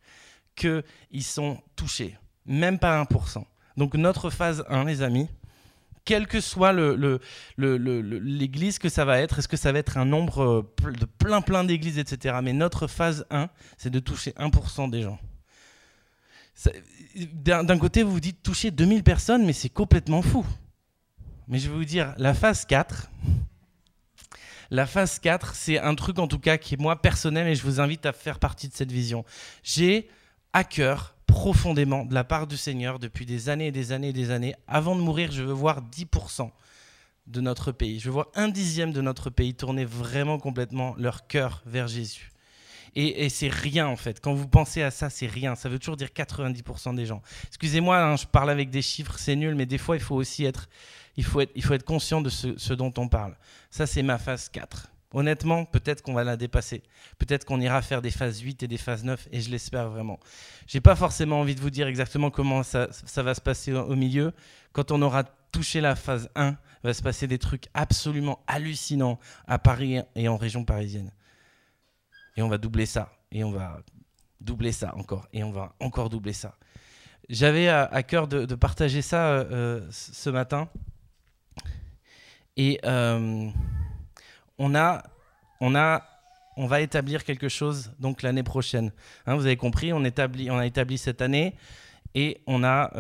[0.56, 0.84] qu'ils
[1.22, 2.16] sont touchés.
[2.46, 3.44] Même pas 1%.
[3.76, 5.28] Donc notre phase 1, les amis,
[6.04, 6.72] quel que soit
[7.58, 11.40] l'église que ça va être, est-ce que ça va être un nombre euh, de plein
[11.40, 12.36] plein d'églises, etc.
[12.42, 15.18] Mais notre phase 1, c'est de toucher 1% des gens.
[17.44, 20.46] D'un côté, vous vous dites toucher 2000 personnes, mais c'est complètement fou.
[21.48, 23.10] Mais je vais vous dire, la phase 4,
[24.70, 27.62] la phase 4, c'est un truc en tout cas qui est moi personnel et je
[27.62, 29.24] vous invite à faire partie de cette vision.
[29.62, 30.08] J'ai
[30.54, 34.12] à cœur profondément de la part du Seigneur depuis des années et des années et
[34.14, 34.54] des années.
[34.66, 36.50] Avant de mourir, je veux voir 10%
[37.26, 38.00] de notre pays.
[38.00, 42.31] Je veux voir un dixième de notre pays tourner vraiment complètement leur cœur vers Jésus.
[42.94, 44.20] Et, c'est rien en fait.
[44.20, 45.54] Quand vous pensez à ça, c'est rien.
[45.54, 47.22] Ça veut toujours dire 90% des gens.
[47.48, 50.44] Excusez-moi, hein, je parle avec des chiffres, c'est nul, mais des fois, il faut aussi
[50.44, 50.68] être,
[51.16, 53.34] il faut être, il faut être conscient de ce, dont on parle.
[53.70, 54.88] Ça, c'est ma phase 4.
[55.14, 56.82] Honnêtement, peut-être qu'on va la dépasser.
[57.18, 60.18] Peut-être qu'on ira faire des phases 8 et des phases 9, et je l'espère vraiment.
[60.66, 63.94] J'ai pas forcément envie de vous dire exactement comment ça, ça va se passer au,
[63.94, 64.32] milieu.
[64.72, 69.18] Quand on aura touché la phase 1, il va se passer des trucs absolument hallucinants
[69.46, 71.10] à Paris et en région parisienne.
[72.36, 73.80] Et on va doubler ça, et on va
[74.40, 76.56] doubler ça encore, et on va encore doubler ça.
[77.28, 80.68] J'avais à, cœur de, partager ça euh, euh, ce matin.
[82.56, 83.48] Et euh,
[84.58, 85.02] on a,
[85.60, 86.02] on a,
[86.56, 88.92] on va établir quelque chose donc l'année prochaine.
[89.26, 91.54] Hein, vous avez compris, on a établi cette année
[92.14, 92.90] et on a,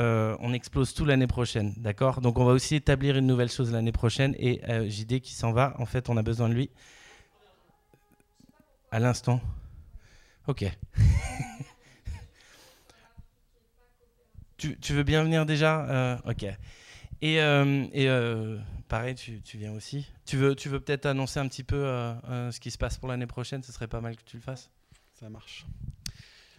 [0.40, 2.20] on explose tout l'année prochaine, d'accord?
[2.22, 5.52] Donc on va aussi établir une nouvelle chose l'année prochaine et euh, JD qui s'en
[5.52, 6.70] va, en fait, on a besoin de lui.
[8.92, 9.40] À l'instant.
[10.46, 10.66] Ok.
[14.58, 16.44] tu, veux bien venir déjà Euh, Ok.
[17.22, 20.06] Et, euh, euh, pareil, tu, viens aussi.
[20.26, 23.26] Tu veux, tu veux peut-être annoncer un petit peu ce qui se passe pour l'année
[23.26, 24.70] prochaine Ce serait pas mal que tu le fasses.
[25.18, 25.64] Ça marche.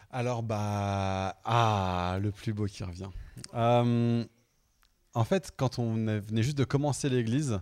[0.09, 1.39] Alors, bah.
[1.45, 3.11] Ah, le plus beau qui revient.
[3.53, 7.59] En fait, quand on venait juste de commencer l'église,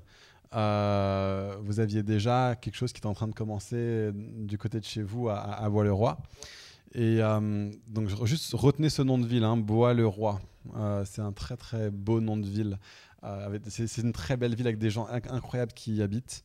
[0.54, 4.86] euh, vous aviez déjà quelque chose qui était en train de commencer du côté de
[4.86, 6.18] chez vous à, Bois-le-Roi.
[6.94, 10.42] Et euh, donc, juste retenez ce nom de ville, hein, Bois-le-Roi.
[10.76, 12.78] Euh, c'est un très très beau nom de ville.
[13.68, 16.44] C'est une très belle ville avec des gens inc- incroyables qui y habitent.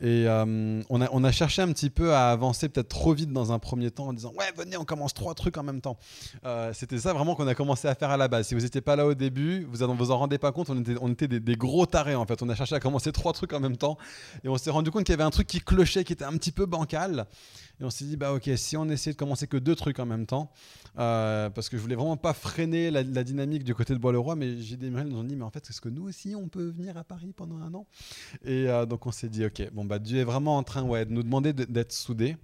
[0.00, 3.32] Et euh, on, a, on a cherché un petit peu à avancer peut-être trop vite
[3.32, 5.96] dans un premier temps en disant ouais venez on commence trois trucs en même temps.
[6.44, 8.48] Euh, C'était ça vraiment qu'on a commencé à faire à la base.
[8.48, 10.80] Si vous n'étiez pas là au début, vous en, vous en rendez pas compte, on
[10.80, 12.42] était, on était des, gros tarés en fait.
[12.42, 13.96] On a cherché à commencer trois trucs en même temps
[14.42, 16.36] et on s'est rendu compte qu'il y avait un truc qui clochait, qui était un
[16.36, 17.26] petit peu bancal.
[17.80, 20.06] Et on s'est dit bah ok si on essayait de commencer que deux trucs en
[20.06, 20.50] même temps,
[20.98, 24.58] euh, parce que je voulais vraiment pas freiner la, dynamique du côté de Bois-le-Roi, mais
[24.58, 26.96] j'ai des nous ont dit mais en fait est-ce que nous aussi on peut venir
[26.96, 27.86] à Paris pendant un an?
[28.44, 31.12] Et donc on s'est dit ok bon bah Dieu est vraiment en train ouais, de
[31.12, 32.36] nous demander de- d'être soudés,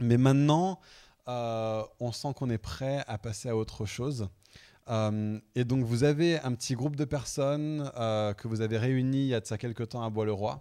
[0.00, 0.80] mais maintenant
[1.28, 4.28] euh, on sent qu'on est prêt à passer à autre chose.
[4.88, 9.18] Euh, et donc vous avez un petit groupe de personnes euh, que vous avez réunis
[9.24, 10.60] il y a de ça quelques temps à Bois-le-Roi,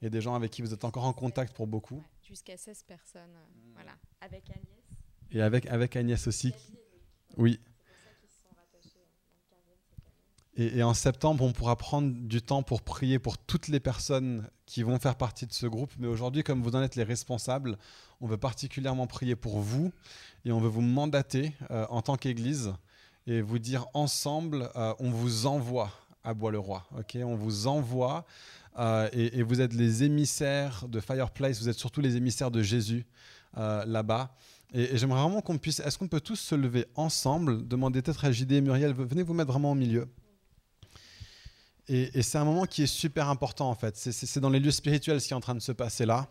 [0.00, 3.36] et des gens avec qui vous êtes encore en contact pour beaucoup, Jusqu'à 16 personnes.
[3.74, 3.90] Voilà.
[4.20, 4.84] Avec Agnès.
[5.32, 6.54] et avec, avec Agnès aussi.
[7.36, 7.58] Oui.
[10.60, 14.82] Et, en septembre, on pourra prendre du temps pour prier pour toutes les personnes qui
[14.82, 15.90] vont faire partie de ce groupe.
[15.98, 17.78] Mais aujourd'hui, comme vous en êtes les responsables,
[18.20, 19.90] on veut particulièrement prier pour vous
[20.44, 22.74] et on veut vous mandater euh, en tant qu'Église
[23.26, 25.92] et vous dire ensemble, euh, on vous envoie
[26.24, 26.84] à Bois-le-Roi.
[26.98, 27.16] ok?
[27.24, 28.26] On vous envoie
[28.78, 33.06] euh, et, vous êtes les émissaires de Fireplace, vous êtes surtout les émissaires de Jésus
[33.56, 34.36] là-bas.
[34.74, 38.26] Et, et j'aimerais vraiment qu'on puisse, est-ce qu'on peut tous se lever ensemble, demander peut-être
[38.26, 40.06] à JD et Muriel, venez vous mettre vraiment au milieu.
[41.92, 43.96] Et, c'est un moment qui est super important en fait.
[43.96, 46.28] C'est- dans les lieux spirituels ce qui est en train de se passer là.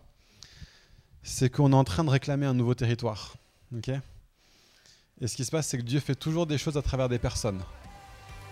[1.21, 3.35] C'est qu'on est en train de réclamer un nouveau territoire.
[3.75, 3.89] ok?
[5.21, 7.19] Et ce qui se passe, c'est que Dieu fait toujours des choses à travers des
[7.19, 7.61] personnes.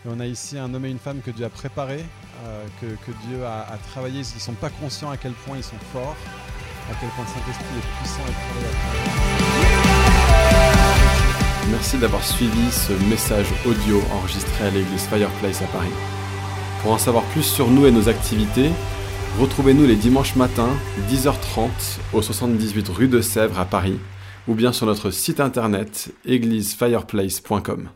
[0.06, 2.04] Et on a ici un homme et une femme que Dieu a préparés,
[2.44, 4.20] euh, que, Dieu a, a travaillé.
[4.20, 6.18] Ils ne sont pas conscients à quel point ils sont forts,
[6.92, 8.76] à quel point le Saint-Esprit est puissant et travaille.
[11.72, 15.94] Merci d'avoir suivi ce message audio enregistré à l'église Fireplace à Paris.
[16.82, 18.70] Pour en savoir plus sur nous et nos activités,
[19.40, 20.70] retrouvez-nous les dimanches matins,
[21.10, 21.70] 10h30,
[22.14, 23.98] au 78 rue de Sèvres à Paris,
[24.48, 27.90] ou bien sur notre site internet églisefireplace.com.